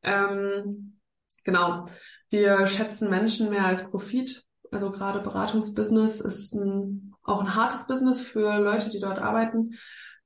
Ähm, 0.01 0.99
genau. 1.43 1.85
Wir 2.29 2.65
schätzen 2.65 3.11
Menschen 3.11 3.51
mehr 3.51 3.65
als 3.65 3.87
Profit. 3.87 4.45
Also 4.71 4.89
gerade 4.89 5.19
Beratungsbusiness 5.19 6.21
ist 6.21 6.55
ein, 6.55 7.13
auch 7.21 7.41
ein 7.41 7.53
hartes 7.53 7.85
Business 7.85 8.23
für 8.23 8.57
Leute, 8.57 8.89
die 8.89 8.99
dort 8.99 9.19
arbeiten. 9.19 9.75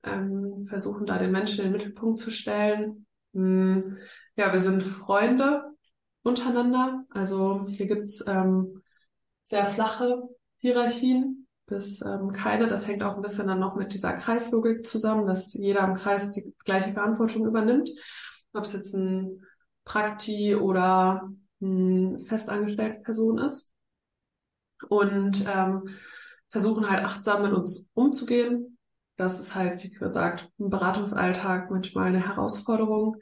Ähm, 0.04 0.66
versuchen 0.70 1.06
da 1.06 1.18
den 1.18 1.32
Menschen 1.32 1.58
in 1.58 1.66
den 1.66 1.74
Mittelpunkt 1.74 2.20
zu 2.20 2.32
stellen. 2.32 3.06
Hm, 3.34 3.98
ja, 4.38 4.54
wir 4.54 4.62
sind 4.62 4.82
Freunde 4.82 5.72
untereinander. 6.24 7.05
Also 7.09 7.65
hier 7.67 7.86
gibt's 7.86 8.24
ähm, 8.26 8.82
sehr 9.43 9.65
flache 9.65 10.24
Hierarchien 10.57 11.47
bis 11.65 12.01
ähm, 12.01 12.32
keine. 12.32 12.67
Das 12.67 12.88
hängt 12.88 13.03
auch 13.03 13.15
ein 13.15 13.21
bisschen 13.21 13.47
dann 13.47 13.59
noch 13.59 13.76
mit 13.76 13.93
dieser 13.93 14.13
Kreislogik 14.13 14.86
zusammen, 14.86 15.28
dass 15.28 15.53
jeder 15.53 15.84
im 15.88 15.95
Kreis 15.95 16.32
die 16.32 16.53
gleiche 16.65 16.93
Verantwortung 16.93 17.45
übernimmt. 17.45 17.89
Ob 18.53 18.63
es 18.63 18.74
jetzt 18.74 18.93
ein 18.93 19.43
Prakti 19.86 20.55
oder 20.55 21.30
eine 21.61 22.19
festangestellte 22.19 23.01
Person 23.01 23.38
ist. 23.38 23.69
Und 24.89 25.45
ähm, 25.47 25.89
versuchen 26.49 26.89
halt 26.89 27.03
achtsam 27.03 27.43
mit 27.43 27.53
uns 27.53 27.89
umzugehen. 27.93 28.78
Das 29.15 29.39
ist 29.39 29.55
halt, 29.55 29.84
wie 29.84 29.89
gesagt, 29.89 30.49
im 30.57 30.69
Beratungsalltag 30.69 31.71
manchmal 31.71 32.07
eine 32.07 32.28
Herausforderung. 32.28 33.17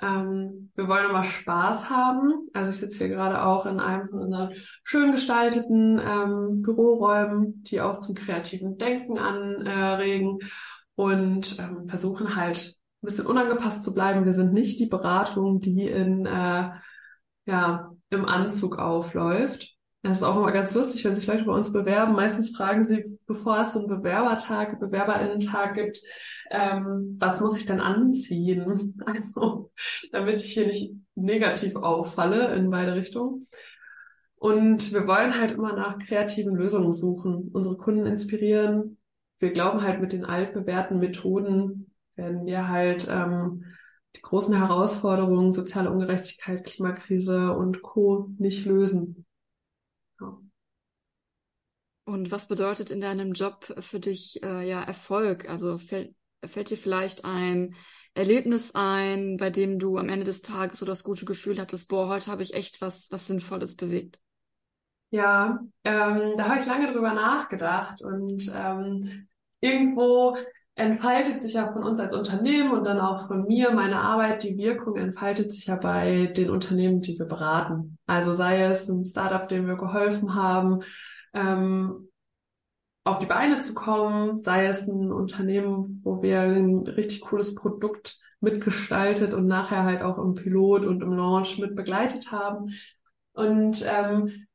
Ähm, 0.00 0.70
wir 0.74 0.88
wollen 0.88 1.08
immer 1.08 1.24
Spaß 1.24 1.88
haben. 1.88 2.48
Also 2.52 2.70
ich 2.70 2.76
sitze 2.76 2.98
hier 2.98 3.08
gerade 3.08 3.44
auch 3.44 3.66
in 3.66 3.80
einem 3.80 4.08
von 4.08 4.20
unseren 4.20 4.52
schön 4.84 5.12
gestalteten 5.12 6.00
ähm, 6.04 6.62
Büroräumen, 6.62 7.62
die 7.62 7.80
auch 7.80 7.96
zum 7.98 8.14
kreativen 8.14 8.76
Denken 8.76 9.18
anregen 9.18 10.38
und 10.94 11.58
ähm, 11.58 11.86
versuchen 11.88 12.36
halt 12.36 12.76
ein 13.02 13.06
bisschen 13.06 13.26
unangepasst 13.26 13.82
zu 13.82 13.94
bleiben. 13.94 14.24
Wir 14.24 14.32
sind 14.32 14.52
nicht 14.52 14.78
die 14.80 14.86
Beratung, 14.86 15.60
die 15.60 15.88
in 15.88 16.26
äh, 16.26 16.70
ja 17.46 17.90
im 18.10 18.26
Anzug 18.26 18.78
aufläuft. 18.78 19.74
Das 20.02 20.18
ist 20.18 20.22
auch 20.22 20.36
immer 20.36 20.52
ganz 20.52 20.74
lustig, 20.74 21.04
wenn 21.04 21.16
sich 21.16 21.26
Leute 21.26 21.44
bei 21.44 21.52
uns 21.52 21.72
bewerben. 21.72 22.14
Meistens 22.14 22.54
fragen 22.54 22.84
sie, 22.84 23.15
bevor 23.26 23.60
es 23.60 23.72
so 23.72 23.80
einen 23.80 23.88
Bewerbertag, 23.88 24.78
Bewerberinnentag 24.80 25.74
gibt, 25.74 26.00
ähm, 26.50 27.16
was 27.18 27.40
muss 27.40 27.56
ich 27.56 27.66
denn 27.66 27.80
anziehen? 27.80 28.94
Also, 29.06 29.70
damit 30.12 30.42
ich 30.42 30.54
hier 30.54 30.66
nicht 30.66 30.94
negativ 31.14 31.76
auffalle 31.76 32.54
in 32.54 32.70
beide 32.70 32.94
Richtungen. 32.94 33.46
Und 34.36 34.92
wir 34.92 35.06
wollen 35.06 35.38
halt 35.38 35.52
immer 35.52 35.72
nach 35.74 35.98
kreativen 35.98 36.54
Lösungen 36.54 36.92
suchen, 36.92 37.50
unsere 37.52 37.76
Kunden 37.76 38.06
inspirieren. 38.06 38.98
Wir 39.38 39.52
glauben 39.52 39.82
halt 39.82 40.00
mit 40.00 40.12
den 40.12 40.24
altbewährten 40.24 40.98
Methoden 40.98 41.86
werden 42.16 42.46
wir 42.46 42.68
halt 42.68 43.06
ähm, 43.08 43.64
die 44.16 44.22
großen 44.22 44.56
Herausforderungen, 44.56 45.52
soziale 45.52 45.90
Ungerechtigkeit, 45.90 46.64
Klimakrise 46.64 47.52
und 47.52 47.82
Co. 47.82 48.30
nicht 48.38 48.64
lösen. 48.64 49.25
Und 52.06 52.30
was 52.30 52.46
bedeutet 52.46 52.90
in 52.90 53.00
deinem 53.00 53.32
Job 53.32 53.74
für 53.80 53.98
dich 53.98 54.40
äh, 54.44 54.66
ja 54.66 54.80
Erfolg? 54.80 55.48
Also 55.48 55.76
fällt, 55.76 56.14
fällt 56.44 56.70
dir 56.70 56.76
vielleicht 56.76 57.24
ein 57.24 57.74
Erlebnis 58.14 58.74
ein, 58.74 59.36
bei 59.36 59.50
dem 59.50 59.80
du 59.80 59.98
am 59.98 60.08
Ende 60.08 60.24
des 60.24 60.40
Tages 60.40 60.78
so 60.78 60.86
das 60.86 61.02
gute 61.02 61.24
Gefühl 61.24 61.60
hattest, 61.60 61.88
boah, 61.88 62.08
heute 62.08 62.30
habe 62.30 62.44
ich 62.44 62.54
echt 62.54 62.80
was, 62.80 63.10
was 63.10 63.26
Sinnvolles 63.26 63.74
bewegt? 63.74 64.20
Ja, 65.10 65.58
ähm, 65.82 66.34
da 66.36 66.48
habe 66.48 66.60
ich 66.60 66.66
lange 66.66 66.92
drüber 66.92 67.12
nachgedacht 67.12 68.02
und 68.02 68.50
ähm, 68.54 69.28
irgendwo 69.60 70.36
entfaltet 70.76 71.40
sich 71.40 71.54
ja 71.54 71.72
von 71.72 71.82
uns 71.82 71.98
als 71.98 72.12
Unternehmen 72.12 72.70
und 72.70 72.84
dann 72.84 73.00
auch 73.00 73.26
von 73.26 73.46
mir, 73.46 73.72
meine 73.72 74.00
Arbeit, 74.00 74.42
die 74.42 74.58
Wirkung 74.58 74.96
entfaltet 74.96 75.50
sich 75.50 75.66
ja 75.66 75.76
bei 75.76 76.26
den 76.26 76.50
Unternehmen, 76.50 77.00
die 77.00 77.18
wir 77.18 77.24
beraten. 77.24 77.98
Also 78.06 78.34
sei 78.34 78.62
es 78.62 78.86
ein 78.86 79.02
Startup, 79.02 79.48
dem 79.48 79.66
wir 79.66 79.76
geholfen 79.76 80.34
haben, 80.34 80.82
ähm, 81.32 82.10
auf 83.04 83.18
die 83.18 83.26
Beine 83.26 83.60
zu 83.60 83.72
kommen, 83.72 84.36
sei 84.36 84.66
es 84.66 84.86
ein 84.86 85.12
Unternehmen, 85.12 86.00
wo 86.04 86.22
wir 86.22 86.40
ein 86.40 86.86
richtig 86.86 87.22
cooles 87.22 87.54
Produkt 87.54 88.18
mitgestaltet 88.40 89.32
und 89.32 89.46
nachher 89.46 89.84
halt 89.84 90.02
auch 90.02 90.18
im 90.18 90.34
Pilot 90.34 90.84
und 90.84 91.02
im 91.02 91.12
Launch 91.12 91.58
mit 91.58 91.74
begleitet 91.74 92.30
haben. 92.32 92.70
Und 93.32 93.82
ähm, 93.86 94.45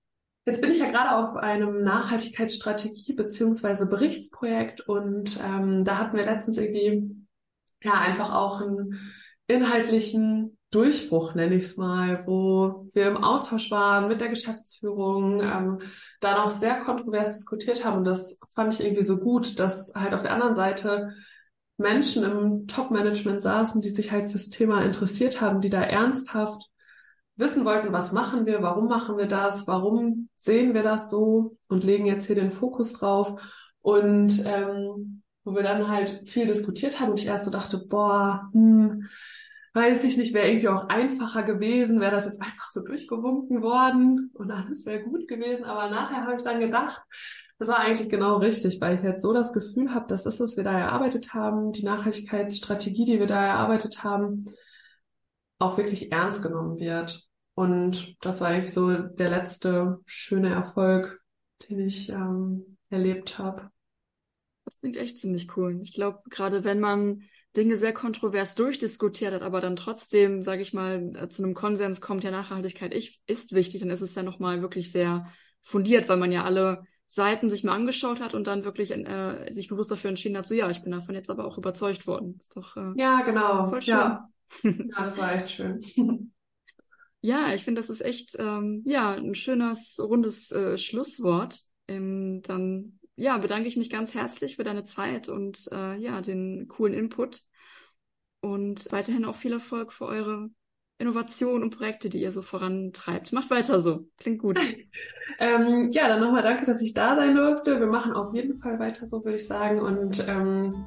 Jetzt 0.46 0.62
bin 0.62 0.72
ich 0.72 0.80
ja 0.80 0.89
gerade 0.89 1.16
auf 1.16 1.36
einem 1.36 1.84
Nachhaltigkeitsstrategie 1.84 3.14
beziehungsweise 3.14 3.86
Berichtsprojekt 3.86 4.82
und 4.82 5.39
ähm, 5.44 5.86
da 5.86 6.00
hatten 6.00 6.18
wir 6.18 6.26
letztens 6.26 6.58
irgendwie 6.58 7.16
ja 7.84 7.94
einfach 7.94 8.34
auch 8.34 8.62
einen 8.62 9.00
inhaltlichen 9.48 10.58
Durchbruch, 10.72 11.36
nenne 11.36 11.56
ich 11.56 11.66
es 11.66 11.78
mal, 11.78 12.26
wo 12.26 12.88
wir 12.94 13.08
im 13.08 13.18
Austausch 13.18 13.70
waren 13.72 14.08
mit 14.08 14.22
der 14.22 14.30
Geschäftsführung, 14.30 15.42
ähm, 15.42 15.80
da 16.22 16.38
noch 16.38 16.50
sehr 16.50 16.80
kontrovers 16.80 17.32
diskutiert 17.32 17.84
haben. 17.84 17.98
Und 17.98 18.06
das 18.06 18.39
fand 18.56 18.74
ich 18.74 18.84
irgendwie 18.84 19.04
so 19.04 19.18
gut, 19.18 19.60
dass 19.60 19.92
halt 19.94 20.14
auf 20.14 20.22
der 20.22 20.34
anderen 20.34 20.56
Seite 20.56 21.10
Menschen 21.78 22.24
im 22.24 22.68
Top-Management 22.68 23.42
saßen, 23.42 23.82
die 23.82 23.89
sich 23.89 24.12
halt 24.12 24.32
fürs 24.32 24.50
Thema 24.50 24.82
interessiert 24.82 25.42
haben, 25.42 25.60
die 25.60 25.70
da 25.70 25.82
ernsthaft 25.82 26.70
wissen 27.42 27.66
wollten, 27.66 27.92
was 27.92 28.14
machen 28.14 28.46
wir, 28.46 28.62
warum 28.62 28.88
machen 28.88 29.18
wir 29.18 29.28
das, 29.28 29.68
warum 29.68 30.30
sehen 30.36 30.74
wir 30.74 30.84
das 30.84 31.10
so 31.10 31.58
und 31.68 31.84
legen 31.84 32.06
jetzt 32.06 32.28
hier 32.28 32.36
den 32.36 32.52
Fokus 32.52 32.94
drauf. 32.94 33.68
Und 33.82 34.44
ähm, 34.46 35.24
wo 35.44 35.56
wir 35.56 35.64
dann 35.64 35.88
halt 35.88 36.28
viel 36.30 36.46
diskutiert 36.46 37.00
haben 37.00 37.10
und 37.10 37.20
ich 37.20 37.26
erst 37.26 37.46
so 37.46 37.52
dachte, 37.52 37.80
boah, 37.80 38.50
hm, 38.54 39.08
weiß 39.74 40.04
ich 40.04 40.18
nicht, 40.18 40.34
wäre 40.34 40.48
irgendwie 40.48 40.68
auch 40.68 40.89
einfacher 40.89 41.44
gewesen, 41.44 42.00
wäre 42.00 42.12
das 42.12 42.26
jetzt 42.26 42.42
einfach 42.42 42.70
so 42.72 42.82
durchgewunken 42.82 43.62
worden 43.62 44.32
und 44.34 44.52
alles 44.52 44.86
wäre 44.86 45.04
gut 45.04 45.28
gewesen. 45.28 45.66
Aber 45.66 45.89
nachher 45.89 46.24
habe 46.24 46.36
ich 46.36 46.44
dann 46.44 46.60
gedacht, 46.60 47.02
das 47.58 47.68
war 47.68 47.80
eigentlich 47.80 48.10
genau 48.10 48.38
richtig, 48.38 48.82
weil 48.82 48.96
ich 48.96 49.04
jetzt 49.04 49.22
so 49.22 49.34
das 49.34 49.54
Gefühl 49.54 49.94
habe, 49.94 50.08
dass 50.08 50.24
das, 50.24 50.39
was 50.39 50.58
wir 50.58 50.64
da 50.64 50.78
erarbeitet 50.78 51.34
haben, 51.34 51.72
die 51.72 51.84
Nachhaltigkeitsstrategie, 51.84 53.06
die 53.06 53.20
wir 53.20 53.28
da 53.28 53.42
erarbeitet 53.42 54.04
haben, 54.04 54.46
auch 55.60 55.78
wirklich 55.78 56.12
ernst 56.12 56.42
genommen 56.42 56.80
wird. 56.80 57.28
Und 57.54 58.16
das 58.22 58.41
war 58.41 58.47
eigentlich 58.47 58.74
so 58.74 58.93
der 58.93 59.30
letzte 59.30 59.99
schöne 60.06 60.49
Erfolg, 60.49 61.22
den 61.70 61.80
ich 61.80 62.10
ähm, 62.10 62.78
erlebt 62.89 63.38
habe. 63.38 63.70
Das 64.66 64.80
klingt 64.80 64.97
echt 64.97 65.20
ziemlich 65.20 65.56
cool. 65.58 65.80
Ich 65.84 65.93
glaube, 65.93 66.20
gerade 66.30 66.64
wenn 66.64 66.80
man 66.80 67.24
Dinge 67.56 67.76
sehr 67.76 67.93
kontrovers 67.93 68.56
durchdiskutiert 68.56 69.34
hat, 69.34 69.41
aber 69.41 69.60
dann 69.60 69.76
trotzdem, 69.76 70.43
sage 70.43 70.62
ich 70.62 70.74
mal, 70.74 71.12
äh, 71.16 71.28
zu 71.28 71.43
einem 71.43 71.54
Konsens 71.54 71.99
kommt, 71.99 72.24
ja, 72.24 72.32
Nachhaltigkeit 72.32 72.93
ist 72.93 73.52
wichtig, 73.54 73.82
dann 73.82 73.89
ist 73.89 74.02
es 74.02 74.16
ja 74.16 74.24
nochmal 74.24 74.62
wirklich 74.62 74.91
sehr 74.91 75.28
fundiert, 75.62 76.08
weil 76.08 76.18
man 76.18 76.32
ja 76.32 76.43
alle 76.43 76.84
Seiten 77.08 77.49
sich 77.49 77.66
mal 77.66 77.76
angeschaut 77.76 78.22
hat 78.22 78.34
und 78.34 78.47
dann 78.47 78.64
wirklich 78.64 78.91
äh, 78.91 79.54
sich 79.54 79.68
bewusst 79.68 79.91
dafür 79.91 80.10
entschieden 80.10 80.38
hat, 80.38 80.45
so 80.45 80.54
ja, 80.54 80.70
ich 80.70 80.82
bin 80.82 80.93
davon 80.93 81.14
jetzt 81.14 81.30
aber 81.30 81.43
auch 81.43 81.58
überzeugt 81.58 82.08
worden. 82.08 82.38
Ist 82.39 82.56
doch 82.56 82.78
äh, 82.78 82.93
ja 82.95 83.22
genau, 83.22 83.68
voll 83.68 83.82
schön. 83.82 83.95
Ja. 83.95 84.30
ja, 84.64 85.04
das 85.04 85.18
war 85.18 85.34
echt 85.34 85.49
schön. 85.49 85.82
Ja, 87.22 87.53
ich 87.53 87.63
finde, 87.63 87.82
das 87.82 87.89
ist 87.89 88.01
echt 88.01 88.36
ähm, 88.39 88.84
ja 88.86 89.13
ein 89.13 89.36
schönes 89.36 89.99
rundes 89.99 90.51
äh, 90.51 90.78
Schlusswort. 90.78 91.59
Ähm, 91.88 92.41
dann 92.43 92.99
ja 93.15 93.38
bedanke 93.38 93.67
ich 93.67 93.78
mich 93.78 93.89
ganz 93.89 94.13
herzlich 94.13 94.55
für 94.55 94.63
deine 94.63 94.84
Zeit 94.84 95.30
und 95.30 95.69
äh, 95.72 95.95
ja 95.97 96.22
den 96.22 96.67
coolen 96.67 96.93
Input 96.93 97.41
und 98.41 98.91
weiterhin 98.91 99.26
auch 99.26 99.36
viel 99.36 99.53
Erfolg 99.53 99.93
für 99.93 100.05
eure 100.05 100.49
Innovationen 100.97 101.63
und 101.63 101.76
Projekte, 101.76 102.09
die 102.09 102.22
ihr 102.22 102.32
so 102.32 102.41
vorantreibt. 102.41 103.34
Macht 103.34 103.49
weiter 103.49 103.82
so. 103.82 104.07
Klingt 104.17 104.39
gut. 104.39 104.59
ähm, 105.39 105.89
ja, 105.91 106.07
dann 106.07 106.22
nochmal 106.22 106.43
danke, 106.43 106.65
dass 106.65 106.82
ich 106.82 106.93
da 106.93 107.15
sein 107.15 107.36
durfte. 107.36 107.80
Wir 107.80 107.88
machen 107.88 108.13
auf 108.13 108.34
jeden 108.36 108.55
Fall 108.55 108.78
weiter 108.80 109.07
so, 109.07 109.24
würde 109.24 109.38
ich 109.38 109.47
sagen. 109.47 109.80
Und 109.80 110.24
ähm, 110.28 110.86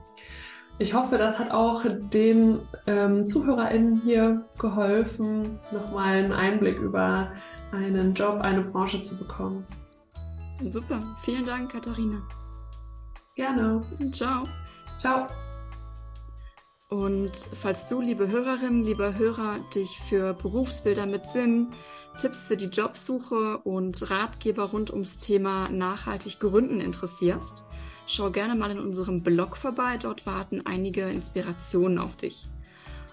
ich 0.78 0.94
hoffe, 0.94 1.18
das 1.18 1.38
hat 1.38 1.50
auch 1.50 1.84
den 2.12 2.60
ähm, 2.86 3.26
ZuhörerInnen 3.26 4.00
hier 4.02 4.44
geholfen, 4.58 5.58
nochmal 5.70 6.14
einen 6.14 6.32
Einblick 6.32 6.78
über 6.78 7.32
einen 7.72 8.14
Job, 8.14 8.40
eine 8.40 8.62
Branche 8.62 9.02
zu 9.02 9.16
bekommen. 9.16 9.64
Super. 10.70 11.00
Vielen 11.22 11.46
Dank, 11.46 11.72
Katharina. 11.72 12.22
Gerne. 13.34 13.82
Ciao. 14.12 14.44
Ciao. 14.98 15.26
Und 16.88 17.32
falls 17.60 17.88
du, 17.88 18.00
liebe 18.00 18.28
Hörerinnen, 18.28 18.84
lieber 18.84 19.16
Hörer, 19.18 19.56
dich 19.74 19.98
für 19.98 20.34
Berufsbilder 20.34 21.06
mit 21.06 21.26
Sinn, 21.26 21.68
Tipps 22.20 22.44
für 22.44 22.56
die 22.56 22.66
Jobsuche 22.66 23.58
und 23.58 24.10
Ratgeber 24.10 24.64
rund 24.64 24.92
ums 24.92 25.18
Thema 25.18 25.68
nachhaltig 25.70 26.38
gründen 26.38 26.80
interessierst, 26.80 27.64
Schau 28.06 28.30
gerne 28.30 28.54
mal 28.54 28.70
in 28.70 28.78
unserem 28.78 29.22
Blog 29.22 29.56
vorbei, 29.56 29.96
dort 30.00 30.26
warten 30.26 30.62
einige 30.66 31.08
Inspirationen 31.08 31.98
auf 31.98 32.16
dich. 32.16 32.46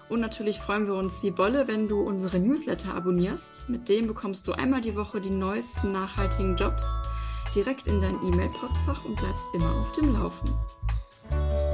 Und 0.08 0.20
natürlich 0.20 0.58
freuen 0.58 0.86
wir 0.86 0.94
uns 0.94 1.22
wie 1.22 1.30
Bolle, 1.30 1.68
wenn 1.68 1.88
du 1.88 2.00
unsere 2.00 2.38
Newsletter 2.38 2.94
abonnierst. 2.94 3.70
Mit 3.70 3.88
dem 3.88 4.06
bekommst 4.06 4.46
du 4.46 4.52
einmal 4.52 4.82
die 4.82 4.94
Woche 4.94 5.20
die 5.20 5.30
neuesten 5.30 5.92
nachhaltigen 5.92 6.56
Jobs 6.56 6.84
direkt 7.54 7.86
in 7.86 8.00
dein 8.00 8.16
E-Mail-Postfach 8.22 9.04
und 9.04 9.16
bleibst 9.16 9.46
immer 9.54 9.72
auf 9.80 9.92
dem 9.92 10.12
Laufen. 10.12 11.71